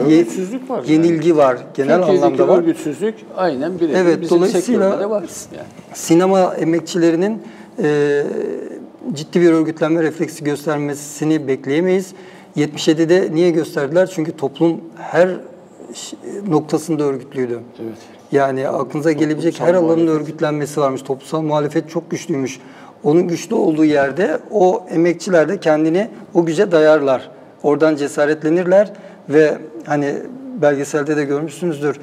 [0.00, 1.58] Örgütsüzlük var yenilgi var.
[1.74, 2.58] Genel Türkiye'deki anlamda var.
[2.58, 5.24] örgütsüzlük aynen birebir Evet, bizim dolayısıyla- de var.
[5.56, 5.66] Yani.
[5.94, 7.42] sinema emekçilerinin
[7.82, 8.22] e,
[9.12, 12.12] ciddi bir örgütlenme refleksi göstermesini bekleyemeyiz.
[12.56, 14.10] 77'de niye gösterdiler?
[14.14, 15.28] Çünkü toplum her
[16.48, 17.60] noktasında örgütlüydü.
[17.82, 17.98] Evet.
[18.32, 21.02] Yani aklınıza gelebilecek her alanın örgütlenmesi varmış.
[21.02, 22.60] Toplumsal muhalefet çok güçlüymüş.
[23.04, 27.30] Onun güçlü olduğu yerde o emekçiler de kendini o güce dayarlar.
[27.62, 28.92] Oradan cesaretlenirler
[29.28, 30.14] ve hani
[30.62, 32.00] belgeselde de görmüşsünüzdür.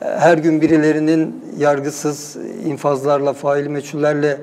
[0.00, 4.38] Her gün birilerinin yargısız infazlarla, faili meçhullerle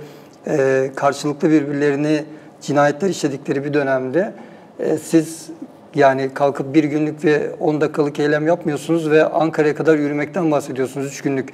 [0.48, 2.24] e, karşılıklı birbirlerini
[2.62, 4.34] cinayetler işledikleri bir dönemde
[4.80, 5.50] e, siz
[5.96, 11.22] yani kalkıp bir günlük ve 10 dakikalık eylem yapmıyorsunuz ve Ankara'ya kadar yürümekten bahsediyorsunuz 3
[11.22, 11.50] günlük.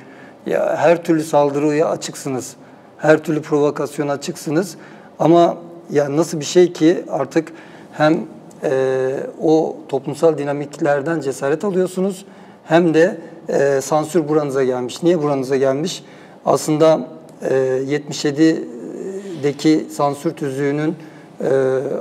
[0.45, 2.55] Ya her türlü saldırıya açıksınız.
[2.97, 4.75] Her türlü provokasyona açıksınız.
[5.19, 5.57] Ama
[5.89, 7.51] ya nasıl bir şey ki artık
[7.93, 8.19] hem
[8.63, 12.25] e, o toplumsal dinamiklerden cesaret alıyorsunuz
[12.65, 13.17] hem de
[13.49, 15.03] e, sansür buranıza gelmiş.
[15.03, 16.03] Niye buranıza gelmiş?
[16.45, 17.07] Aslında
[17.41, 20.95] e, 77'deki sansür tüzüğünün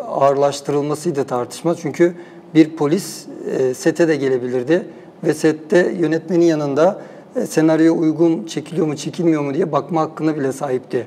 [0.09, 1.75] ağırlaştırılmasıydı tartışma.
[1.75, 2.15] Çünkü
[2.55, 3.27] bir polis
[3.59, 4.87] e, sete de gelebilirdi
[5.25, 7.03] ve sette yönetmenin yanında
[7.37, 11.07] e, senaryoya uygun çekiliyor mu çekilmiyor mu diye bakma hakkına bile sahipti.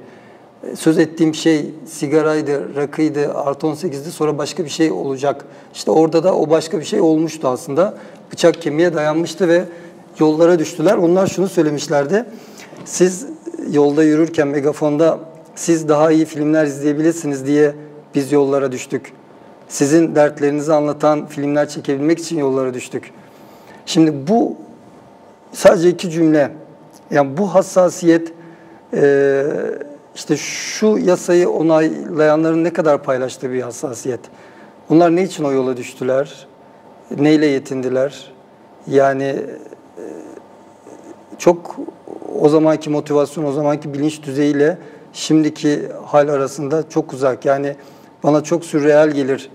[0.71, 5.45] E, söz ettiğim şey sigaraydı, rakıydı, artı 18'di sonra başka bir şey olacak.
[5.73, 7.93] İşte orada da o başka bir şey olmuştu aslında.
[8.31, 9.63] Bıçak kemiğe dayanmıştı ve
[10.19, 10.97] yollara düştüler.
[10.97, 12.25] Onlar şunu söylemişlerdi.
[12.86, 13.27] Siz
[13.71, 15.19] yolda yürürken megafonda
[15.55, 17.73] siz daha iyi filmler izleyebilirsiniz diye
[18.16, 19.13] biz yollara düştük.
[19.68, 23.11] Sizin dertlerinizi anlatan filmler çekebilmek için yollara düştük.
[23.86, 24.55] Şimdi bu
[25.51, 26.51] sadece iki cümle.
[27.11, 28.34] Yani bu hassasiyet
[28.93, 29.43] e,
[30.16, 34.20] işte şu yasayı onaylayanların ne kadar paylaştığı bir hassasiyet.
[34.89, 36.47] Bunlar ne için o yola düştüler?
[37.18, 38.32] Neyle yetindiler?
[38.88, 40.03] Yani e,
[41.38, 41.76] çok
[42.41, 44.78] o zamanki motivasyon, o zamanki bilinç düzeyiyle
[45.13, 47.45] şimdiki hal arasında çok uzak.
[47.45, 47.76] Yani
[48.26, 49.49] bana çok sürreal gelir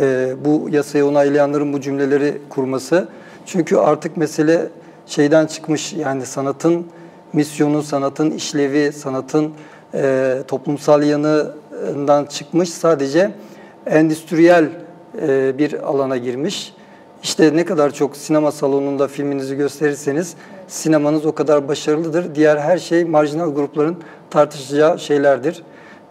[0.00, 3.08] e, bu yasayı onaylayanların bu cümleleri kurması.
[3.46, 4.68] Çünkü artık mesele
[5.06, 6.86] şeyden çıkmış yani sanatın
[7.32, 9.52] misyonu, sanatın işlevi, sanatın
[9.94, 13.30] e, toplumsal yanından çıkmış sadece
[13.86, 14.68] endüstriyel
[15.22, 16.74] e, bir alana girmiş.
[17.22, 20.34] İşte ne kadar çok sinema salonunda filminizi gösterirseniz
[20.68, 22.34] sinemanız o kadar başarılıdır.
[22.34, 23.96] Diğer her şey marjinal grupların
[24.30, 25.62] tartışacağı şeylerdir.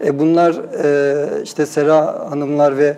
[0.06, 2.98] E bunlar e, işte Sera Hanımlar ve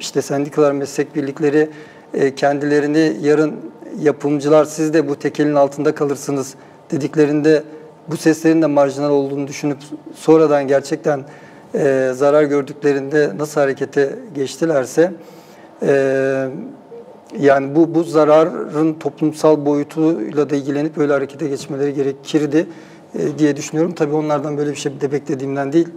[0.00, 1.70] işte sendikalar, meslek birlikleri
[2.14, 3.54] e, kendilerini yarın
[4.00, 6.54] yapımcılar siz de bu tekelin altında kalırsınız
[6.90, 7.62] dediklerinde
[8.08, 9.78] bu seslerin de marjinal olduğunu düşünüp
[10.14, 11.24] sonradan gerçekten
[11.74, 15.12] e, zarar gördüklerinde nasıl harekete geçtilerse
[15.82, 16.48] e,
[17.38, 22.66] yani bu bu zararın toplumsal boyutuyla da ilgilenip böyle harekete geçmeleri gerekirdi
[23.18, 23.94] e, diye düşünüyorum.
[23.94, 25.88] Tabii onlardan böyle bir şey de beklediğimden değil,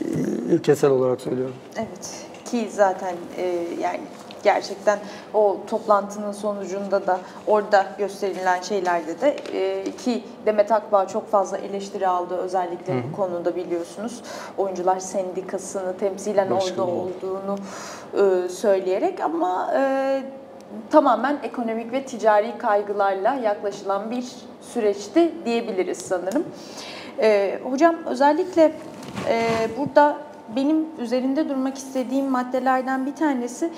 [0.00, 1.54] e, ilkesel olarak söylüyorum.
[1.76, 4.00] Evet ki zaten e, yani
[4.42, 4.98] gerçekten
[5.34, 12.08] o toplantının sonucunda da orada gösterilen şeylerde de e, ki Demet Akbağ çok fazla eleştiri
[12.08, 13.02] aldı özellikle Hı -hı.
[13.12, 14.22] bu konuda biliyorsunuz.
[14.58, 17.58] Oyuncular Sendikası'nı temsilen Başkanı orada olduğunu
[18.14, 20.22] e, söyleyerek ama e,
[20.90, 24.24] tamamen ekonomik ve ticari kaygılarla yaklaşılan bir
[24.72, 26.44] süreçti diyebiliriz sanırım.
[27.20, 28.72] E, hocam özellikle
[29.28, 29.48] e,
[29.78, 30.16] burada
[30.56, 33.70] benim üzerinde durmak istediğim maddelerden bir tanesi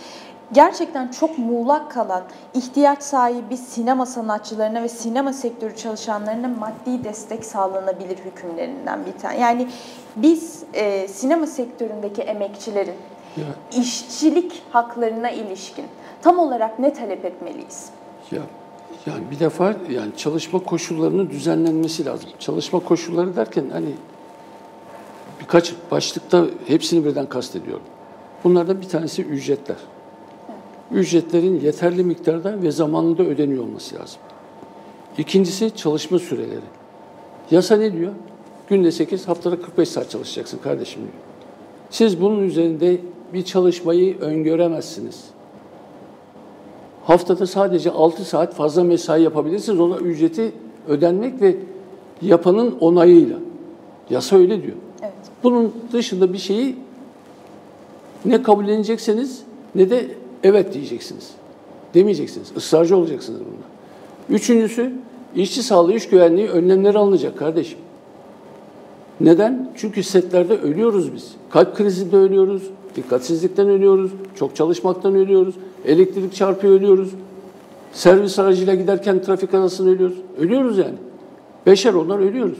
[0.52, 2.22] gerçekten çok muğlak kalan
[2.54, 9.40] ihtiyaç sahibi sinema sanatçılarına ve sinema sektörü çalışanlarına maddi destek sağlanabilir hükümlerinden bir tane.
[9.40, 9.68] Yani
[10.16, 12.96] biz e, sinema sektöründeki emekçilerin
[13.36, 13.44] ya.
[13.80, 15.86] işçilik haklarına ilişkin
[16.22, 17.90] tam olarak ne talep etmeliyiz?
[18.30, 18.42] Ya
[19.06, 22.30] yani bir defa yani çalışma koşullarının düzenlenmesi lazım.
[22.38, 23.90] Çalışma koşulları derken hani
[25.40, 27.84] birkaç başlıkta hepsini birden kastediyorum.
[28.44, 29.76] Bunlardan bir tanesi ücretler.
[30.92, 34.20] Ücretlerin yeterli miktarda ve zamanında ödeniyor olması lazım.
[35.18, 36.60] İkincisi çalışma süreleri.
[37.50, 38.12] Yasa ne diyor?
[38.68, 41.12] Günde 8, haftada 45 saat çalışacaksın kardeşim diyor.
[41.90, 43.00] Siz bunun üzerinde
[43.32, 45.24] bir çalışmayı öngöremezsiniz.
[47.08, 49.80] Haftada sadece 6 saat fazla mesai yapabilirsiniz.
[49.80, 50.52] Ona ücreti
[50.88, 51.56] ödenmek ve
[52.22, 53.36] yapanın onayıyla.
[54.10, 54.76] Yasa öyle diyor.
[55.02, 55.12] Evet.
[55.42, 56.76] Bunun dışında bir şeyi
[58.24, 59.42] ne kabullenecekseniz
[59.74, 60.06] ne de
[60.42, 61.30] evet diyeceksiniz.
[61.94, 62.52] Demeyeceksiniz.
[62.56, 63.66] Israrcı olacaksınız bunda.
[64.38, 64.92] Üçüncüsü
[65.36, 67.78] işçi sağlığı, iş güvenliği önlemleri alınacak kardeşim.
[69.20, 69.72] Neden?
[69.76, 71.34] Çünkü setlerde ölüyoruz biz.
[71.50, 72.62] Kalp krizinde ölüyoruz,
[72.96, 75.54] dikkatsizlikten ölüyoruz, çok çalışmaktan ölüyoruz,
[75.84, 77.10] elektrik çarpıyor ölüyoruz.
[77.92, 80.16] Servis aracıyla giderken trafik arasında ölüyoruz.
[80.38, 80.94] Ölüyoruz yani.
[81.66, 82.58] Beşer onlar ölüyoruz.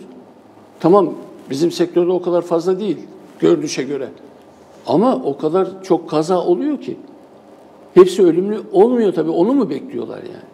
[0.81, 1.15] Tamam
[1.51, 2.99] bizim sektörde o kadar fazla değil
[3.39, 4.09] görünüşe göre.
[4.87, 6.97] Ama o kadar çok kaza oluyor ki.
[7.95, 9.31] Hepsi ölümlü olmuyor tabii.
[9.31, 10.49] Onu mu bekliyorlar yani?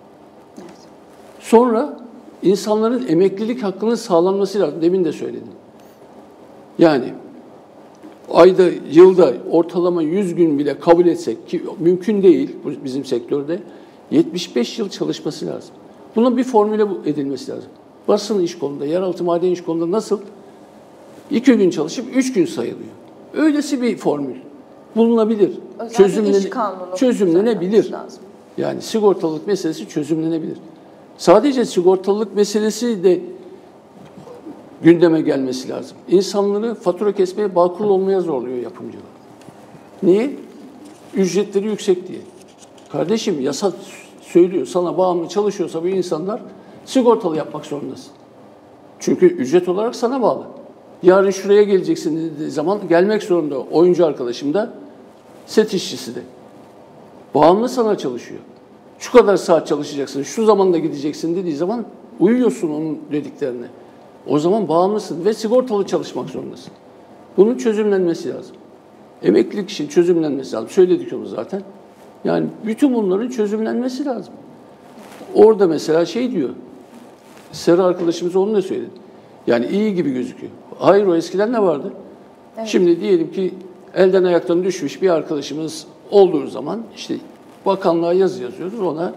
[1.41, 2.01] Sonra
[2.43, 4.83] insanların emeklilik hakkının sağlanması lazım.
[4.83, 5.49] Demin de söyledim.
[6.79, 7.13] Yani
[8.35, 8.63] ayda,
[8.93, 13.59] yılda ortalama 100 gün bile kabul etsek ki mümkün değil bizim sektörde
[14.11, 15.71] 75 yıl çalışması lazım.
[16.17, 17.71] Bunun bir formüle edilmesi lazım.
[18.09, 20.21] Basın iş kolunda, yeraltı maden iş kolunda nasıl?
[21.31, 22.91] İki gün çalışıp üç gün sayılıyor.
[23.35, 24.35] Öylesi bir formül
[24.97, 25.51] bulunabilir.
[26.51, 27.91] Kanunu çözümlenebilir.
[27.91, 28.23] lazım.
[28.59, 30.59] Yani sigortalılık meselesi çözümlenebilir.
[31.19, 33.21] Sadece sigortalılık meselesi de
[34.83, 35.97] gündeme gelmesi lazım.
[36.09, 39.05] İnsanları fatura kesmeye, bakul olmaya zorluyor yapımcılar.
[40.03, 40.31] Niye?
[41.15, 42.19] Ücretleri yüksek diye.
[42.93, 43.73] Kardeşim yasa
[44.21, 46.41] söylüyor sana bağımlı çalışıyorsa bu insanlar
[46.85, 48.13] sigortalı yapmak zorundasın.
[48.99, 50.45] Çünkü ücret olarak sana bağlı.
[51.03, 53.59] Yarın şuraya geleceksin dediği zaman gelmek zorunda.
[53.59, 54.75] Oyuncu arkadaşım da
[55.47, 56.21] set işçisi de.
[57.35, 58.41] Bağımlı sana çalışıyor.
[58.99, 61.85] Şu kadar saat çalışacaksın, şu zamanda gideceksin dediği zaman
[62.21, 63.67] uyuyorsun onun dediklerine.
[64.27, 66.73] O zaman bağımlısın ve sigortalı çalışmak zorundasın.
[67.37, 68.57] Bunun çözümlenmesi lazım.
[69.23, 70.69] Emeklilik için çözümlenmesi lazım.
[70.71, 71.63] Söyledik onu zaten.
[72.25, 74.35] Yani bütün bunların çözümlenmesi lazım.
[75.35, 76.51] Orada mesela şey diyor,
[77.53, 78.91] Sera arkadaşımız onu da söyledi.
[79.47, 80.53] Yani iyi gibi gözüküyor.
[80.79, 81.93] Hayır o eskiden ne vardı?
[82.59, 82.69] Evet.
[82.69, 83.55] Şimdi diyelim ki
[83.95, 87.15] elden ayaktan düşmüş bir arkadaşımız olduğu zaman işte
[87.67, 89.13] bakanlığa yazı yazıyoruz ona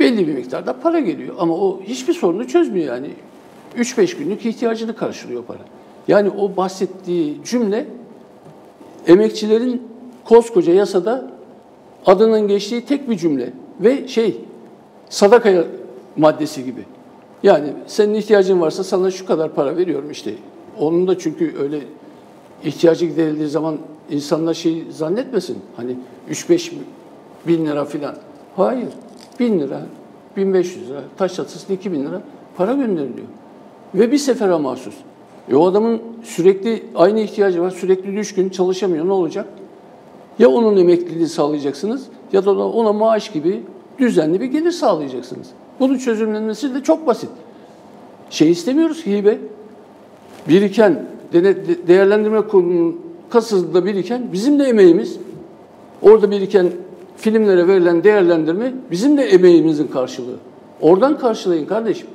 [0.00, 1.34] belli bir miktarda para geliyor.
[1.38, 3.10] Ama o hiçbir sorunu çözmüyor yani.
[3.76, 5.58] 3-5 günlük ihtiyacını karşılıyor para.
[6.08, 7.86] Yani o bahsettiği cümle
[9.06, 9.82] emekçilerin
[10.24, 11.30] koskoca yasada
[12.06, 14.40] adının geçtiği tek bir cümle ve şey
[15.08, 15.64] sadaka
[16.16, 16.84] maddesi gibi.
[17.42, 20.34] Yani senin ihtiyacın varsa sana şu kadar para veriyorum işte.
[20.78, 21.80] Onun da çünkü öyle
[22.64, 23.78] ihtiyacı giderildiği zaman
[24.10, 25.58] insanlar şey zannetmesin.
[25.76, 25.96] Hani
[26.30, 26.72] 3-5
[27.46, 28.16] bin lira filan.
[28.56, 28.88] Hayır.
[29.40, 29.86] Bin lira,
[30.36, 32.22] 1500 lira, taş çatısına 2000 lira
[32.56, 33.26] para gönderiliyor.
[33.94, 34.94] Ve bir sefere mahsus.
[35.50, 39.06] E o adamın sürekli aynı ihtiyacı var, sürekli düşkün, çalışamıyor.
[39.06, 39.46] Ne olacak?
[40.38, 43.62] Ya onun emekliliğini sağlayacaksınız ya da ona maaş gibi
[43.98, 45.46] düzenli bir gelir sağlayacaksınız.
[45.80, 47.30] Bunun çözümlenmesi de çok basit.
[48.30, 49.38] Şey istemiyoruz ki hibe.
[50.48, 51.06] Biriken,
[51.88, 55.16] değerlendirme kurulunun kasasında biriken bizim de emeğimiz.
[56.02, 56.66] Orada biriken
[57.16, 60.36] filmlere verilen değerlendirme bizim de emeğimizin karşılığı.
[60.80, 62.06] Oradan karşılayın kardeşim.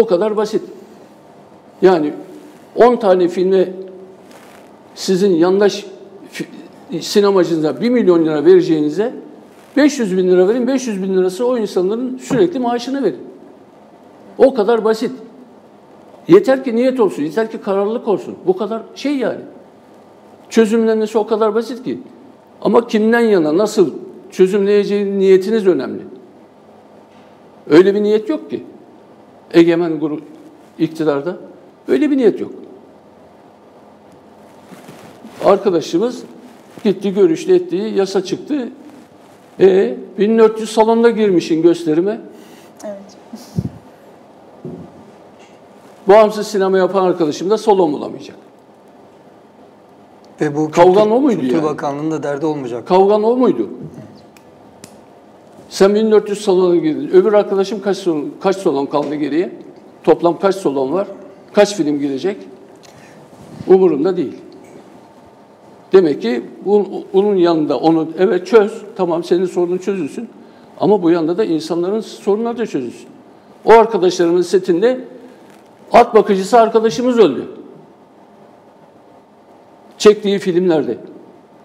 [0.00, 0.62] O kadar basit.
[1.82, 2.12] Yani
[2.76, 3.68] 10 tane filme
[4.94, 5.86] sizin yandaş
[7.00, 9.14] sinemacınıza 1 milyon lira vereceğinize
[9.76, 13.20] 500 bin lira verin, 500 bin lirası o insanların sürekli maaşını verin.
[14.38, 15.12] O kadar basit.
[16.28, 18.34] Yeter ki niyet olsun, yeter ki kararlılık olsun.
[18.46, 19.40] Bu kadar şey yani.
[20.50, 22.00] Çözümlenmesi o kadar basit ki.
[22.62, 23.90] Ama kimden yana, nasıl
[24.30, 26.02] çözümleyeceği niyetiniz önemli.
[27.70, 28.64] Öyle bir niyet yok ki.
[29.54, 30.22] Egemen grup
[30.78, 31.36] iktidarda
[31.88, 32.52] öyle bir niyet yok.
[35.44, 36.22] Arkadaşımız
[36.84, 38.68] gitti görüştü ettiği yasa çıktı.
[39.60, 42.20] E 1400 salonda girmişin gösterime.
[42.84, 43.16] Evet.
[46.08, 48.36] Bağımsız sinema yapan arkadaşım da salon bulamayacak.
[50.40, 51.64] Ve bu Kavgan kültür, o muydu Kültür yani?
[51.64, 52.86] Bakanlığı'nın da derdi olmayacak.
[52.86, 53.70] Kavgan o muydu?
[55.68, 57.08] Sen 1400 salona girdin.
[57.08, 59.52] Öbür arkadaşım kaç salon, kaç salon kaldı geriye?
[60.04, 61.08] Toplam kaç salon var?
[61.52, 62.36] Kaç film girecek?
[63.66, 64.36] Umurumda değil.
[65.92, 66.42] Demek ki
[67.12, 70.28] bunun yanında onu evet çöz, tamam senin sorunun çözülsün.
[70.80, 73.08] Ama bu yanda da insanların sorunları da çözülsün.
[73.64, 75.04] O arkadaşlarımın setinde
[75.92, 77.48] at bakıcısı arkadaşımız öldü.
[79.98, 80.98] Çektiği filmlerde.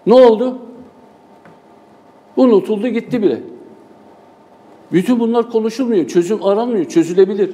[0.06, 0.58] Ne oldu?
[2.36, 3.51] Unutuldu gitti bile.
[4.92, 7.50] Bütün bunlar konuşulmuyor, çözüm aranmıyor, çözülebilir.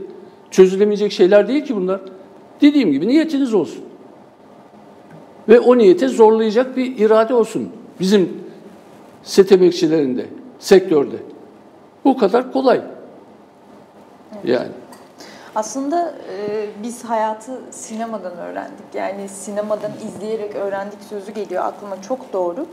[0.50, 2.00] Çözülemeyecek şeyler değil ki bunlar.
[2.60, 3.84] Dediğim gibi niyetiniz olsun
[5.48, 7.68] ve o niyete zorlayacak bir irade olsun
[8.00, 8.28] bizim
[9.22, 10.26] set emekçilerinde,
[10.58, 11.16] sektörde.
[12.04, 12.80] Bu kadar kolay.
[14.44, 14.77] Yani.
[15.58, 18.94] Aslında e, biz hayatı sinemadan öğrendik.
[18.94, 22.66] Yani sinemadan izleyerek öğrendik sözü geliyor aklıma çok doğru.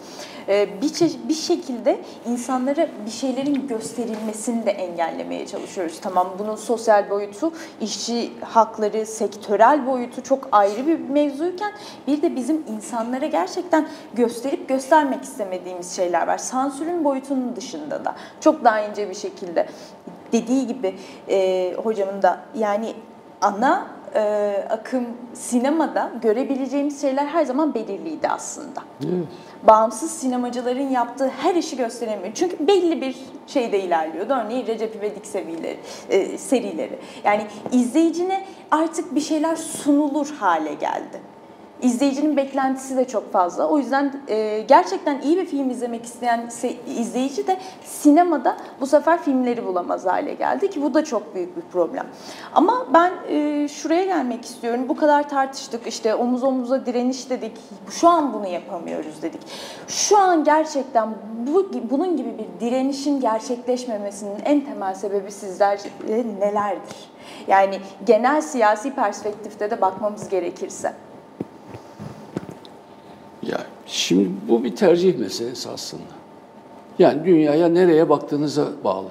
[0.47, 0.91] E, bir,
[1.29, 5.99] bir şekilde insanlara bir şeylerin gösterilmesini de engellemeye çalışıyoruz.
[6.01, 11.71] Tamam bunun sosyal boyutu, işçi hakları, sektörel boyutu çok ayrı bir mevzuyken
[12.07, 16.37] bir de bizim insanlara gerçekten gösterip göstermek istemediğimiz şeyler var.
[16.37, 19.67] Sansürün boyutunun dışında da çok daha ince bir şekilde
[20.31, 20.95] dediği gibi
[21.29, 22.93] e, hocamın da yani
[23.41, 28.81] ana e, akım sinemada görebileceğimiz şeyler her zaman belirliydi aslında.
[29.03, 29.27] Evet.
[29.63, 32.33] Bağımsız sinemacıların yaptığı her işi gösteremiyor.
[32.33, 33.15] Çünkü belli bir
[33.47, 34.33] şeyde ilerliyordu.
[34.33, 35.77] Örneğin Recep İvedik serileri,
[36.09, 36.99] e, serileri.
[37.23, 41.34] Yani izleyicine artık bir şeyler sunulur hale geldi.
[41.81, 43.69] İzleyicinin beklentisi de çok fazla.
[43.69, 46.49] O yüzden e, gerçekten iyi bir film izlemek isteyen
[46.87, 51.61] izleyici de sinemada bu sefer filmleri bulamaz hale geldi ki bu da çok büyük bir
[51.61, 52.05] problem.
[52.53, 54.89] Ama ben e, şuraya gelmek istiyorum.
[54.89, 57.51] Bu kadar tartıştık işte omuz omuza direniş dedik.
[57.89, 59.41] Şu an bunu yapamıyoruz dedik.
[59.87, 61.09] Şu an gerçekten
[61.47, 65.89] bu bunun gibi bir direnişin gerçekleşmemesinin en temel sebebi sizlerce
[66.39, 67.09] nelerdir?
[67.47, 70.93] Yani genel siyasi perspektifte de bakmamız gerekirse.
[73.47, 76.03] Ya şimdi bu bir tercih meselesi aslında.
[76.99, 79.09] Yani dünyaya nereye baktığınıza bağlı.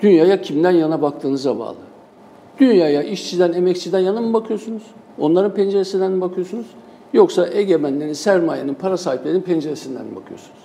[0.00, 1.76] Dünyaya kimden yana baktığınıza bağlı.
[2.60, 4.82] Dünyaya işçiden, emekçiden yana mı bakıyorsunuz?
[5.18, 6.66] Onların penceresinden mi bakıyorsunuz?
[7.12, 10.58] Yoksa egemenlerin, sermayenin, para sahiplerinin penceresinden mi bakıyorsunuz?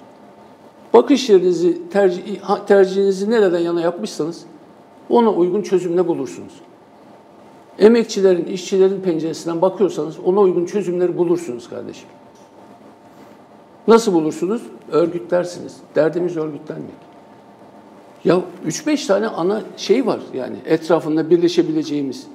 [0.94, 2.22] Bakış yerinizi, tercih,
[2.68, 4.44] tercihinizi nereden yana yapmışsanız
[5.10, 6.54] ona uygun çözümle bulursunuz.
[7.80, 12.10] Emekçilerin, işçilerin penceresinden bakıyorsanız ona uygun çözümleri bulursunuz kardeşim.
[13.88, 14.62] Nasıl bulursunuz?
[14.92, 15.78] Örgütlersiniz.
[15.96, 16.92] Derdimiz örgütlenmek.
[18.26, 22.28] Ya 3-5 tane ana şey var yani etrafında birleşebileceğimiz,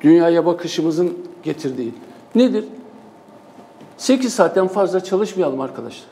[0.00, 1.94] dünyaya bakışımızın getirdiği.
[2.34, 2.64] Nedir?
[3.96, 6.08] 8 saatten fazla çalışmayalım arkadaşlar.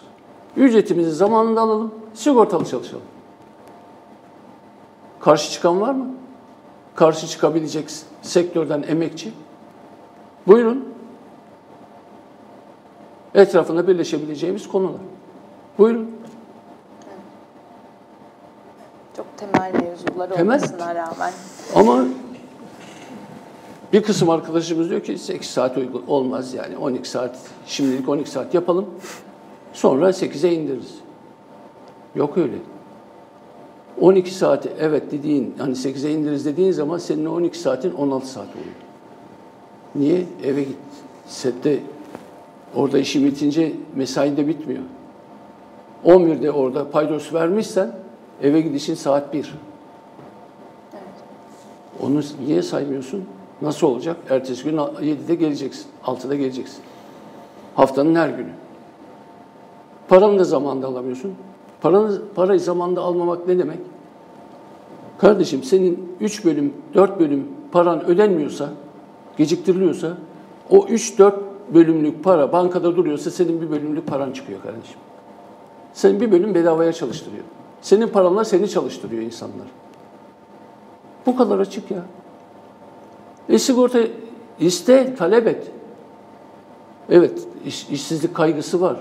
[0.56, 3.04] Ücretimizi zamanında alalım, sigortalı çalışalım.
[5.20, 6.06] Karşı çıkan var mı?
[6.94, 7.84] Karşı çıkabilecek
[8.22, 9.32] sektörden emekçi.
[10.46, 10.89] Buyurun
[13.34, 15.00] etrafında birleşebileceğimiz konular.
[15.78, 16.10] Buyurun.
[19.16, 20.56] Çok temel mevzular temel.
[20.56, 21.32] olmasına rağmen.
[21.74, 22.04] Ama
[23.92, 28.54] bir kısım arkadaşımız diyor ki 8 saat uygun olmaz yani 12 saat şimdilik 12 saat
[28.54, 28.86] yapalım
[29.72, 30.94] sonra 8'e indiririz.
[32.14, 32.56] Yok öyle.
[34.00, 38.74] 12 saati evet dediğin hani 8'e indiririz dediğin zaman senin 12 saatin 16 saat oluyor.
[39.94, 40.26] Niye?
[40.44, 40.76] Eve git.
[41.26, 41.80] Sette
[42.74, 44.82] Orada işi bitince mesai de bitmiyor.
[46.04, 47.92] 11'de orada paydos vermişsen
[48.42, 49.54] eve gidişin saat 1.
[50.92, 51.04] Evet.
[52.02, 53.24] Onu niye saymıyorsun?
[53.62, 54.16] Nasıl olacak?
[54.30, 56.82] Ertesi gün 7'de geleceksin, 6'da geleceksin.
[57.74, 58.50] Haftanın her günü.
[60.08, 61.34] Paranı da zamanında alamıyorsun.
[61.80, 63.78] Paranı, parayı zamanında almamak ne demek?
[65.18, 68.68] Kardeşim senin 3 bölüm, 4 bölüm paran ödenmiyorsa,
[69.36, 70.16] geciktiriliyorsa
[70.70, 74.98] o 3-4 bölümlük para bankada duruyorsa senin bir bölümlük paran çıkıyor kardeşim.
[75.92, 77.44] Senin bir bölüm bedavaya çalıştırıyor.
[77.82, 79.66] Senin paranla seni çalıştırıyor insanlar.
[81.26, 82.02] Bu kadar açık ya.
[83.48, 83.98] E sigorta
[84.60, 85.70] iste, talep et.
[87.10, 88.96] Evet, iş, işsizlik kaygısı var.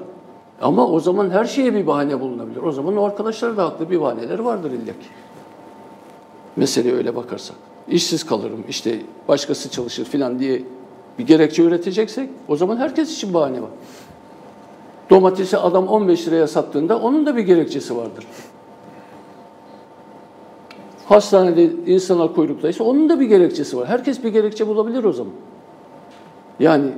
[0.61, 2.61] Ama o zaman her şeye bir bahane bulunabilir.
[2.61, 5.07] O zaman o arkadaşlar da haklı bir bahaneleri vardır illa ki.
[6.55, 7.55] Meseleye öyle bakarsak.
[7.87, 10.63] İşsiz kalırım, işte başkası çalışır filan diye
[11.19, 13.69] bir gerekçe üreteceksek o zaman herkes için bahane var.
[15.09, 18.25] Domatesi adam 15 liraya sattığında onun da bir gerekçesi vardır.
[21.05, 23.87] Hastanede insanlar kuyruktaysa onun da bir gerekçesi var.
[23.87, 25.33] Herkes bir gerekçe bulabilir o zaman.
[26.59, 26.91] Yani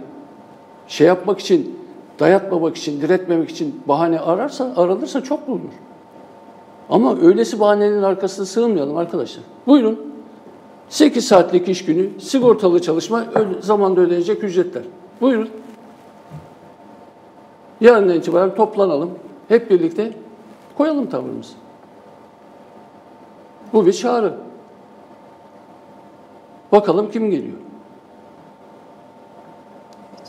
[0.87, 1.79] şey yapmak için,
[2.19, 5.73] dayatmamak için, diretmemek için bahane ararsa, aranırsa çok bulunur.
[6.89, 9.43] Ama öylesi bahanenin arkasına sığınmayalım arkadaşlar.
[9.67, 10.10] Buyurun
[10.91, 13.25] 8 saatlik iş günü, sigortalı çalışma,
[13.59, 14.83] zamanda ödenecek ücretler.
[15.21, 15.49] Buyurun.
[17.81, 19.19] Yarından itibaren toplanalım.
[19.47, 20.13] Hep birlikte
[20.77, 21.53] koyalım tavrımızı.
[23.73, 24.37] Bu bir çağrı.
[26.71, 27.57] Bakalım kim geliyor.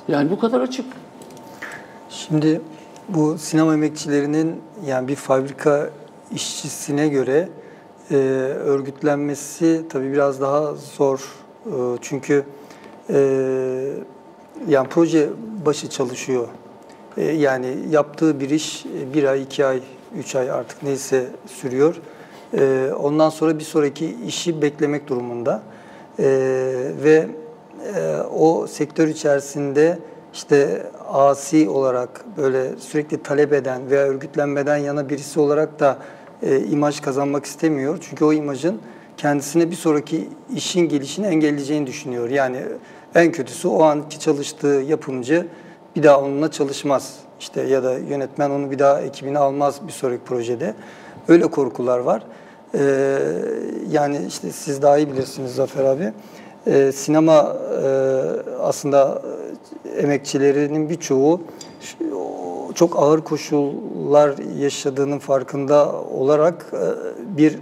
[0.09, 0.87] Yani bu kadar açık.
[2.11, 2.61] Şimdi
[3.09, 5.91] bu sinema emekçilerinin yani bir fabrika
[6.35, 7.49] işçisine göre
[8.13, 8.17] e,
[8.65, 11.19] örgütlenmesi tabii biraz daha zor.
[11.67, 12.45] E, çünkü
[13.11, 13.19] e,
[14.69, 15.29] yani proje
[15.67, 16.49] başı çalışıyor.
[17.17, 19.81] E, yani yaptığı bir iş e, bir ay, iki ay,
[20.19, 21.95] üç ay artık neyse sürüyor.
[22.59, 25.63] E, ondan sonra bir sonraki işi beklemek durumunda.
[26.19, 26.25] E,
[27.05, 27.29] ve
[27.95, 29.99] e, o sektör içerisinde
[30.35, 35.99] işte asi olarak böyle sürekli talep eden veya örgütlenmeden yana birisi olarak da
[36.43, 37.99] e, imaj kazanmak istemiyor.
[38.01, 38.81] Çünkü o imajın
[39.17, 42.31] kendisine bir sonraki işin gelişini engelleyeceğini düşünüyor.
[42.31, 42.59] Yani
[43.15, 45.47] en kötüsü o anki çalıştığı yapımcı
[45.97, 47.17] bir daha onunla çalışmaz.
[47.41, 50.75] İşte ya da yönetmen onu bir daha ekibine almaz bir sonraki projede.
[51.29, 52.23] Öyle korkular var.
[52.75, 53.19] Ee,
[53.91, 56.13] yani işte siz daha iyi bilirsiniz Zafer abi.
[56.67, 57.87] e, sinema e,
[58.61, 59.23] aslında
[59.97, 61.41] emekçilerinin birçoğu
[62.75, 67.59] çok ağır koşullar yaşadığının farkında olarak e, bir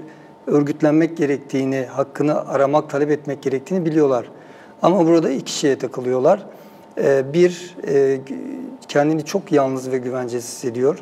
[0.46, 4.30] örgütlenmek gerektiğini, hakkını aramak, talep etmek gerektiğini biliyorlar.
[4.82, 6.46] Ama burada iki şeye takılıyorlar.
[6.98, 8.20] E, bir, e,
[8.88, 10.98] kendini çok yalnız ve güvencesiz hissediyor.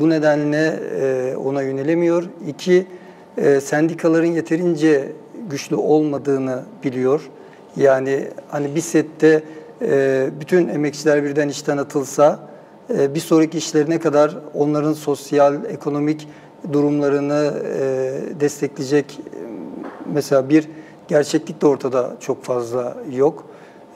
[0.00, 0.80] Bu nedenle
[1.36, 2.24] ona yönelemiyor.
[2.48, 2.86] İki,
[3.62, 5.12] sendikaların yeterince
[5.50, 7.30] güçlü olmadığını biliyor.
[7.76, 9.42] Yani hani bir sette
[10.40, 12.48] bütün emekçiler birden işten atılsa
[12.88, 16.28] bir sonraki işlerine kadar onların sosyal, ekonomik
[16.72, 19.38] durumlarını e, destekleyecek e,
[20.12, 20.68] mesela bir
[21.08, 23.44] gerçeklik de ortada çok fazla yok.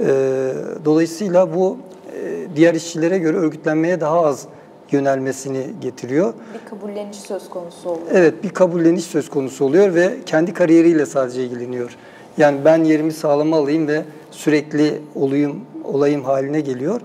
[0.01, 0.53] Ee,
[0.85, 1.77] dolayısıyla bu
[2.17, 4.47] e, diğer işçilere göre örgütlenmeye daha az
[4.91, 6.35] yönelmesini getiriyor.
[6.55, 8.07] Bir kabulleniş söz konusu oluyor.
[8.13, 11.97] Evet, bir kabulleniş söz konusu oluyor ve kendi kariyeriyle sadece ilgileniyor.
[12.39, 17.01] Yani ben yerimi sağlama alayım ve sürekli olayım, olayım haline geliyor.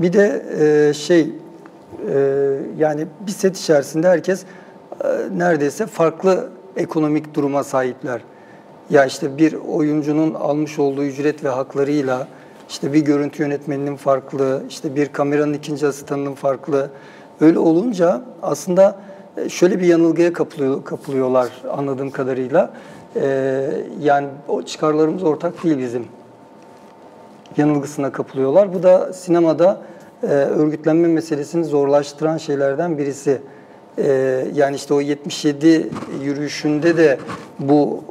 [0.00, 1.28] Bir de e, şey e,
[2.78, 4.44] yani bir set içerisinde herkes
[5.04, 8.20] e, neredeyse farklı ekonomik duruma sahipler.
[8.90, 12.28] Ya işte bir oyuncunun almış olduğu ücret ve haklarıyla
[12.68, 16.90] işte bir görüntü yönetmeninin farklı, işte bir kameranın ikinci asistanının farklı.
[17.40, 18.98] Öyle olunca aslında
[19.36, 22.70] e, şöyle bir yanılgıya kapılıyor, kapılıyorlar anladığım kadarıyla.
[23.16, 23.70] Ee,
[24.00, 26.04] yani o çıkarlarımız ortak değil bizim
[27.56, 28.74] yanılgısına kapılıyorlar.
[28.74, 29.80] Bu da sinemada
[30.22, 33.42] e, örgütlenme meselesini zorlaştıran şeylerden birisi.
[33.98, 35.90] E, yani işte o 77
[36.22, 37.18] yürüyüşünde de
[37.58, 38.04] bu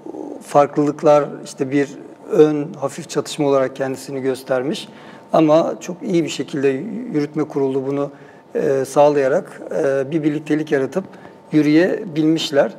[0.43, 1.89] farklılıklar işte bir
[2.31, 4.89] ön hafif çatışma olarak kendisini göstermiş.
[5.33, 6.67] Ama çok iyi bir şekilde
[7.13, 8.11] yürütme kurulu bunu
[8.55, 11.03] e, sağlayarak e, bir birliktelik yaratıp
[11.51, 12.73] yürüyebilmişler.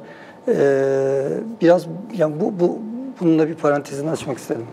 [0.48, 0.54] E,
[1.60, 2.78] biraz yani bu, bu
[3.20, 4.66] bununla bir parantezini açmak istedim.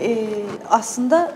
[0.00, 0.26] Ee,
[0.70, 1.32] aslında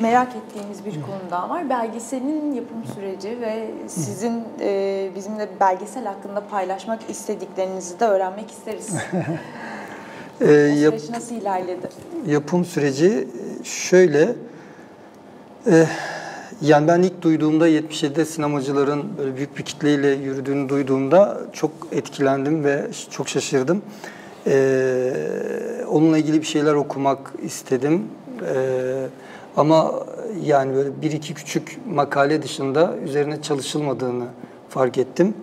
[0.00, 1.70] merak ettiğimiz bir konu daha var.
[1.70, 8.94] Belgeselin yapım süreci ve sizin e, bizimle belgesel hakkında paylaşmak istediklerinizi de öğrenmek isteriz.
[10.40, 11.88] e, o süreç nasıl ilerledi?
[12.26, 13.28] Yapım süreci
[13.64, 14.34] şöyle,
[15.66, 15.86] e,
[16.62, 22.86] yani ben ilk duyduğumda 77'de sinemacıların böyle büyük bir kitleyle yürüdüğünü duyduğumda çok etkilendim ve
[23.10, 23.82] çok şaşırdım.
[24.46, 25.12] Ee,
[25.88, 28.02] onunla ilgili bir şeyler okumak istedim.
[28.54, 29.06] Ee,
[29.56, 29.94] ama
[30.44, 34.24] yani böyle bir iki küçük makale dışında üzerine çalışılmadığını
[34.68, 35.34] fark ettim.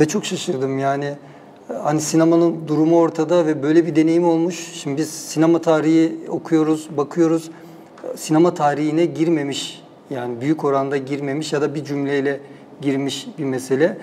[0.00, 1.14] Ve çok şaşırdım yani.
[1.82, 4.72] Hani sinemanın durumu ortada ve böyle bir deneyim olmuş.
[4.74, 7.50] Şimdi biz sinema tarihi okuyoruz, bakıyoruz.
[8.16, 12.40] Sinema tarihine girmemiş, yani büyük oranda girmemiş ya da bir cümleyle
[12.80, 13.98] girmiş bir mesele.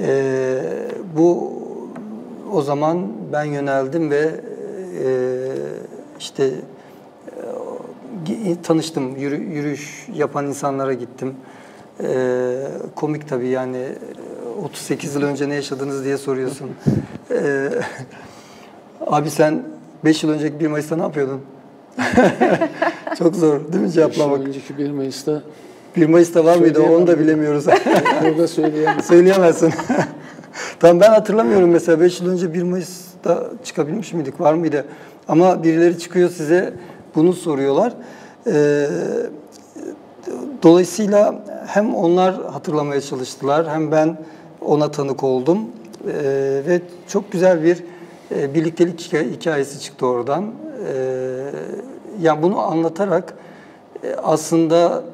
[0.00, 0.62] Ee,
[1.16, 1.52] bu
[2.52, 4.40] o zaman ben yöneldim ve
[5.04, 5.08] e,
[6.18, 6.50] işte e,
[8.62, 11.34] tanıştım, yürü, yürüyüş yapan insanlara gittim.
[12.02, 12.08] E,
[12.94, 13.86] komik tabii yani
[14.64, 16.70] 38 yıl önce ne yaşadınız diye soruyorsun.
[17.30, 17.68] e,
[19.06, 19.62] abi sen
[20.04, 21.40] 5 yıl önceki 1 Mayıs'ta ne yapıyordun?
[23.18, 24.38] Çok zor değil mi cevaplamak?
[24.38, 25.42] 5 yıl önceki 1 Mayıs'ta
[25.96, 26.82] 1 Mayıs'ta var mıydı?
[26.82, 27.66] Onu da bilemiyoruz.
[28.24, 29.02] Burada söyleyemem.
[29.02, 29.72] Söyleyemezsin.
[30.80, 34.40] tamam ben hatırlamıyorum mesela 5 yıl önce 1 Mayıs'ta çıkabilmiş miydik?
[34.40, 34.84] Var mıydı?
[35.28, 36.74] Ama birileri çıkıyor size
[37.14, 37.92] bunu soruyorlar.
[38.46, 38.86] Ee,
[40.62, 41.34] dolayısıyla
[41.66, 44.18] hem onlar hatırlamaya çalıştılar hem ben
[44.60, 45.58] ona tanık oldum.
[46.08, 46.12] Ee,
[46.66, 47.84] ve çok güzel bir
[48.34, 50.44] e, birliktelik hikayesi çıktı oradan.
[50.44, 51.50] Ee,
[52.20, 53.34] yani bunu anlatarak
[54.04, 55.04] e, aslında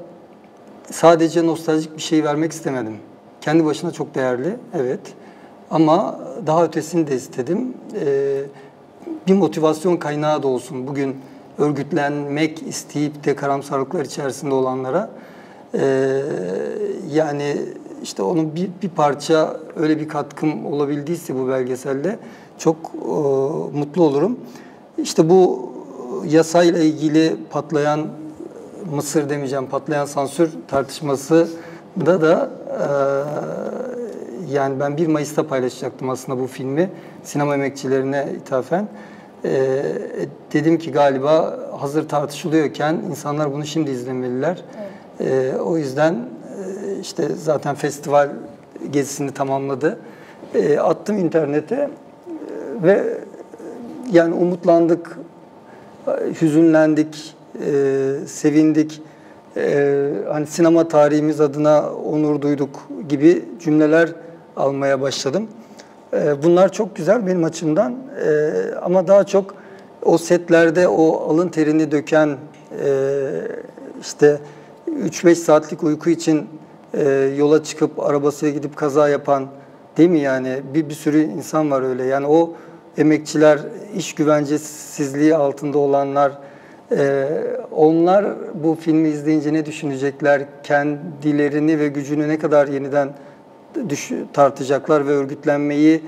[0.91, 2.97] sadece nostaljik bir şey vermek istemedim.
[3.41, 5.01] Kendi başına çok değerli, evet.
[5.71, 7.75] Ama daha ötesini de istedim.
[8.01, 8.43] Ee,
[9.27, 11.17] bir motivasyon kaynağı da olsun bugün
[11.59, 15.11] örgütlenmek isteyip de karamsarlıklar içerisinde olanlara.
[15.75, 16.23] Ee,
[17.13, 17.57] yani
[18.03, 22.19] işte onun bir, bir parça öyle bir katkım olabildiyse bu belgeselde
[22.59, 23.09] çok e,
[23.79, 24.39] mutlu olurum.
[24.99, 25.73] İşte bu
[26.27, 28.07] yasayla ilgili patlayan
[28.95, 31.49] Mısır demeyeceğim patlayan sansür tartışması
[32.07, 32.87] da da e,
[34.53, 36.91] yani ben 1 Mayıs'ta paylaşacaktım aslında bu filmi
[37.23, 38.89] sinema emekçilerine ithafen.
[39.45, 39.83] Ee,
[40.53, 44.65] dedim ki galiba hazır tartışılıyorken insanlar bunu şimdi izlemeliler.
[45.21, 45.31] Evet.
[45.33, 48.29] Ee, o yüzden e, işte zaten festival
[48.91, 49.99] gezisini tamamladı.
[50.55, 51.89] Ee, attım internete e,
[52.83, 53.19] ve
[54.13, 55.19] yani umutlandık,
[56.41, 57.35] hüzünlendik,
[57.67, 57.73] e,
[58.27, 59.03] sevindik.
[59.57, 64.09] E, hani sinema tarihimiz adına onur duyduk gibi cümleler
[64.57, 65.49] almaya başladım.
[66.15, 67.97] Ee, bunlar çok güzel benim açımdan.
[68.25, 68.51] Ee,
[68.83, 69.55] ama daha çok
[70.03, 72.89] o setlerde o alın terini döken e,
[74.01, 74.39] işte
[74.87, 76.49] 3-5 saatlik uyku için
[76.95, 79.47] e, yola çıkıp arabasıyla gidip kaza yapan
[79.97, 80.61] değil mi yani?
[80.75, 82.05] Bir, bir sürü insan var öyle.
[82.05, 82.55] Yani o
[82.99, 83.59] emekçiler
[83.97, 86.33] iş güvencesizliği altında olanlar
[86.97, 87.29] e,
[87.71, 90.43] onlar bu filmi izleyince ne düşünecekler?
[90.63, 93.09] Kendilerini ve gücünü ne kadar yeniden
[94.33, 96.03] tartacaklar ve örgütlenmeyi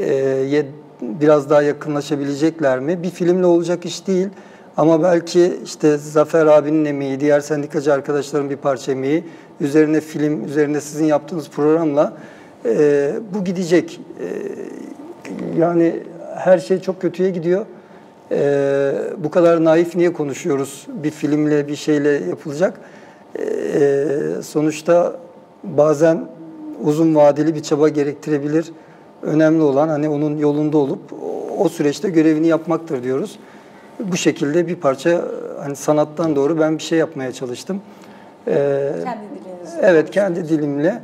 [0.00, 0.64] e,
[1.02, 3.02] biraz daha yakınlaşabilecekler mi?
[3.02, 4.28] Bir filmle olacak iş değil.
[4.76, 9.24] Ama belki işte Zafer abinin emeği, diğer sendikacı arkadaşların bir parça emeği,
[9.60, 12.12] üzerine film, üzerine sizin yaptığınız programla
[12.64, 14.00] e, bu gidecek.
[14.20, 14.26] E,
[15.60, 16.02] yani
[16.36, 17.66] her şey çok kötüye gidiyor.
[18.32, 20.86] E, bu kadar naif niye konuşuyoruz?
[20.88, 22.80] Bir filmle, bir şeyle yapılacak.
[23.38, 24.06] E,
[24.42, 25.16] sonuçta
[25.64, 26.28] bazen
[26.84, 28.72] uzun vadeli bir çaba gerektirebilir.
[29.22, 31.00] Önemli olan hani onun yolunda olup
[31.58, 33.38] o süreçte görevini yapmaktır diyoruz.
[34.00, 35.24] Bu şekilde bir parça
[35.60, 37.80] hani sanattan doğru ben bir şey yapmaya çalıştım.
[38.48, 39.80] Ee, kendi dilinizle.
[39.82, 41.02] Evet, kendi dilimle.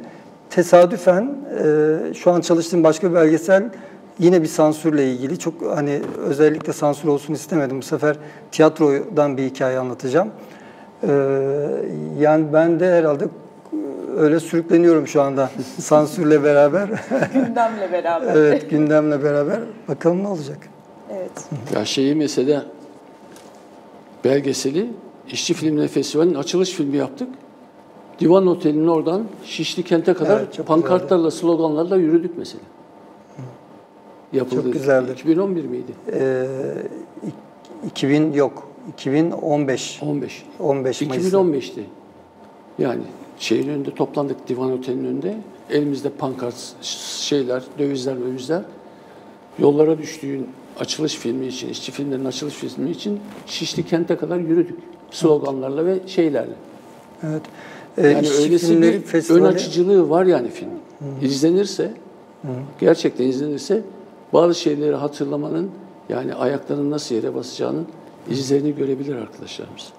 [0.51, 3.71] Tesadüfen e, şu an çalıştığım başka bir belgesel
[4.19, 5.39] yine bir sansürle ilgili.
[5.39, 7.79] Çok hani özellikle sansür olsun istemedim.
[7.79, 8.17] Bu sefer
[8.53, 10.29] tiyatrodan bir hikaye anlatacağım.
[11.03, 11.13] Ee,
[12.19, 13.25] yani ben de herhalde
[14.17, 16.89] öyle sürükleniyorum şu anda sansürle beraber.
[17.35, 18.37] gündemle beraber.
[18.37, 19.61] evet, gündemle beraber.
[19.89, 20.59] Bakalım ne olacak.
[21.13, 21.49] Evet.
[21.75, 22.67] Ya şeyi mesela
[24.25, 24.91] belgeseli
[25.31, 27.29] İşçi Filmleri Festivali'nin açılış filmi yaptık.
[28.21, 32.65] Divan Oteli'nin oradan Şişli Kent'e kadar Evet, pankartlarla, sloganlarla yürüdük mesela.
[34.33, 34.63] Yapıldı.
[34.63, 35.13] Çok güzeldi.
[35.13, 35.93] 2011 miydi?
[36.13, 36.47] Ee,
[37.87, 38.69] 2000 yok.
[38.93, 40.03] 2015.
[40.03, 40.45] 15.
[40.61, 41.33] 15 Mayıs.
[41.33, 41.81] 2015'ti.
[42.79, 43.03] Yani
[43.39, 45.37] şeyin önünde toplandık Divan Oteli'nin önünde.
[45.71, 46.55] Elimizde pankart,
[47.21, 48.63] şeyler, dövizler, dövizler.
[49.59, 50.49] Yollara düştüğün
[50.81, 54.79] açılış filmi için, işçi filmlerin açılış filmi için Şişli Kent'e kadar yürüdük.
[55.11, 56.53] Sloganlarla ve şeylerle.
[57.23, 57.43] Evet.
[57.99, 60.69] Ee, Yani öylesi bir Festivali- ön açıcılığı var yani film.
[61.23, 61.93] İzlenirse,
[62.81, 63.83] gerçekten izlenirse
[64.33, 65.71] bazı şeyleri hatırlamanın
[66.09, 67.87] yani ayaklarının nasıl yere basacağının
[68.31, 69.93] izlerini görebilir arkadaşlarımız.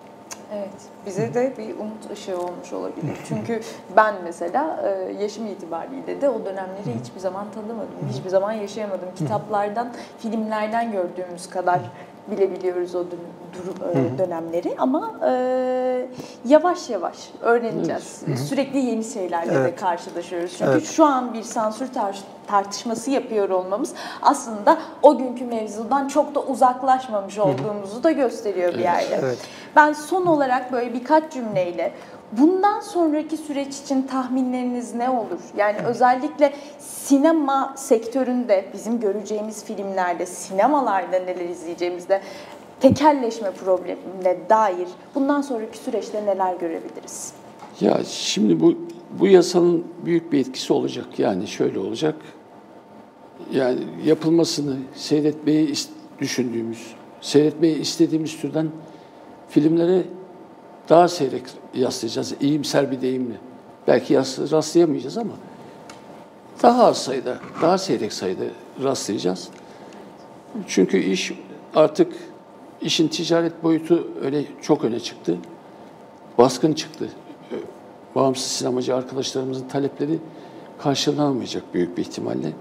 [0.54, 0.70] Evet,
[1.08, 3.18] bize de bir umut ışığı olmuş olabilir.
[3.28, 3.62] Çünkü
[3.95, 9.10] ben mesela e, yaşım itibariyle de o dönemleri hiçbir zaman tanımadım, hiçbir zaman yaşayamadım.
[9.16, 11.80] Kitaplardan, filmlerden gördüğümüz kadar
[12.32, 13.20] bilebiliyoruz o dön-
[13.54, 16.08] dur- e, dönemleri ama e,
[16.46, 18.24] yavaş yavaş öğreneceğiz.
[18.50, 19.80] Sürekli yeni şeylerle de Evet.
[19.80, 20.52] karşılaşıyoruz.
[20.58, 20.86] Çünkü Evet.
[20.86, 27.38] şu an bir sansür tar- tartışması yapıyor olmamız aslında o günkü mevzudan çok da uzaklaşmamış
[27.40, 29.20] olduğumuzu da gösteriyor bir yerde.
[29.24, 29.38] Evet.
[29.76, 31.92] Ben son olarak böyle birkaç cümleyle
[32.32, 35.40] bundan sonraki süreç için tahminleriniz ne olur?
[35.58, 42.22] Yani özellikle sinema sektöründe bizim göreceğimiz filmlerde, sinemalarda neler izleyeceğimizde
[42.80, 47.34] tekelleşme problemine dair bundan sonraki süreçte neler görebiliriz?
[47.82, 48.76] Ya şimdi bu
[49.20, 51.20] bu yasanın büyük bir etkisi olacak.
[51.20, 52.16] Yani şöyle olacak.
[53.52, 55.74] Yani yapılmasını seyretmeyi
[56.20, 58.70] düşündüğümüz, seyretmeyi istediğimiz türden
[59.50, 60.04] filmlere
[60.90, 61.44] daha seyrek
[61.80, 62.34] yaslayacağız.
[62.42, 63.36] İyimser bir deyimle.
[63.88, 65.34] Belki yas- rastlayamayacağız ama
[66.64, 68.44] daha az sayıda, daha seyrek sayıda
[68.84, 69.50] rastlayacağız.
[70.68, 71.34] Çünkü iş
[71.76, 72.14] artık
[72.82, 75.38] işin ticaret boyutu öyle çok öne çıktı.
[76.38, 77.10] Baskın çıktı.
[78.16, 80.20] Bağımsız sinemacı arkadaşlarımızın talepleri
[80.80, 82.54] karşılanamayacak büyük bir ihtimalle.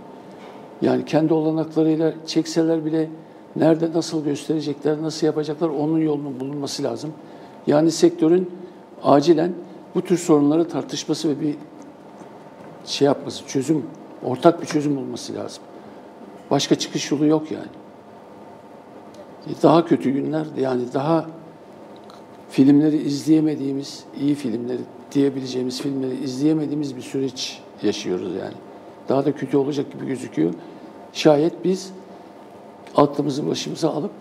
[0.82, 3.08] Yani kendi olanaklarıyla çekseler bile
[3.56, 7.12] nerede nasıl gösterecekler, nasıl yapacaklar onun yolunun bulunması lazım.
[7.66, 8.50] Yani sektörün
[9.02, 9.52] acilen
[9.94, 11.54] bu tür sorunları tartışması ve bir
[12.84, 13.86] şey yapması, çözüm,
[14.24, 15.62] ortak bir çözüm bulması lazım.
[16.50, 17.68] Başka çıkış yolu yok yani.
[19.62, 21.26] Daha kötü günler, yani daha
[22.50, 24.80] filmleri izleyemediğimiz, iyi filmleri
[25.12, 28.54] diyebileceğimiz filmleri izleyemediğimiz bir süreç yaşıyoruz yani.
[29.08, 30.54] Daha da kötü olacak gibi gözüküyor.
[31.12, 31.92] Şayet biz
[32.96, 34.12] aklımızı başımıza alıp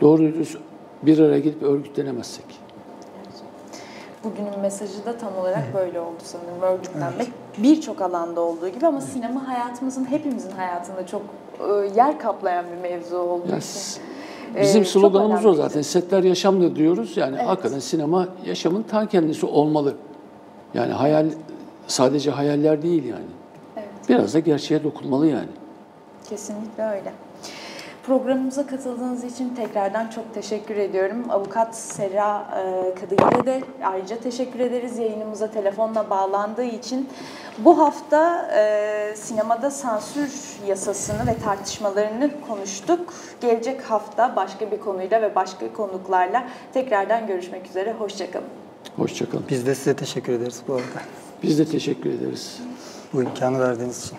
[0.00, 0.58] doğru dürüst
[1.02, 2.63] bir araya gelip örgütlenemezsek.
[4.24, 6.62] Bugünün mesajı da tam olarak böyle oldu sanırım.
[6.62, 7.28] Örgütlenmek
[7.58, 11.22] birçok alanda olduğu gibi ama sinema hayatımızın, hepimizin hayatında çok
[11.60, 14.02] e, yer kaplayan bir mevzu olduğu için.
[14.56, 15.82] e, bizim çok sloganımız o zaten.
[15.82, 17.16] Setler yaşamdır diyoruz.
[17.16, 17.48] Yani Evet.
[17.48, 19.94] hakikaten sinema yaşamın ta kendisi olmalı.
[20.74, 21.26] Yani hayal
[21.86, 23.24] sadece hayaller değil yani.
[23.76, 23.88] Evet.
[24.08, 25.48] Biraz da gerçeğe dokunmalı yani.
[26.28, 27.12] Kesinlikle öyle.
[28.06, 31.30] Programımıza katıldığınız için tekrardan çok teşekkür ediyorum.
[31.30, 37.08] Avukat Serra e, Kadıgil'e de ayrıca teşekkür ederiz yayınımıza telefonla bağlandığı için.
[37.58, 43.14] Bu hafta e, sinemada sansür yasasını ve tartışmalarını konuştuk.
[43.40, 47.92] Gelecek hafta başka bir konuyla ve başka konuklarla tekrardan görüşmek üzere.
[47.92, 48.48] Hoşçakalın.
[48.96, 49.44] Hoşçakalın.
[49.48, 51.02] Biz de size teşekkür ederiz bu arada.
[51.42, 52.60] Biz de teşekkür ederiz.
[53.12, 54.18] Bu imkanı verdiğiniz için.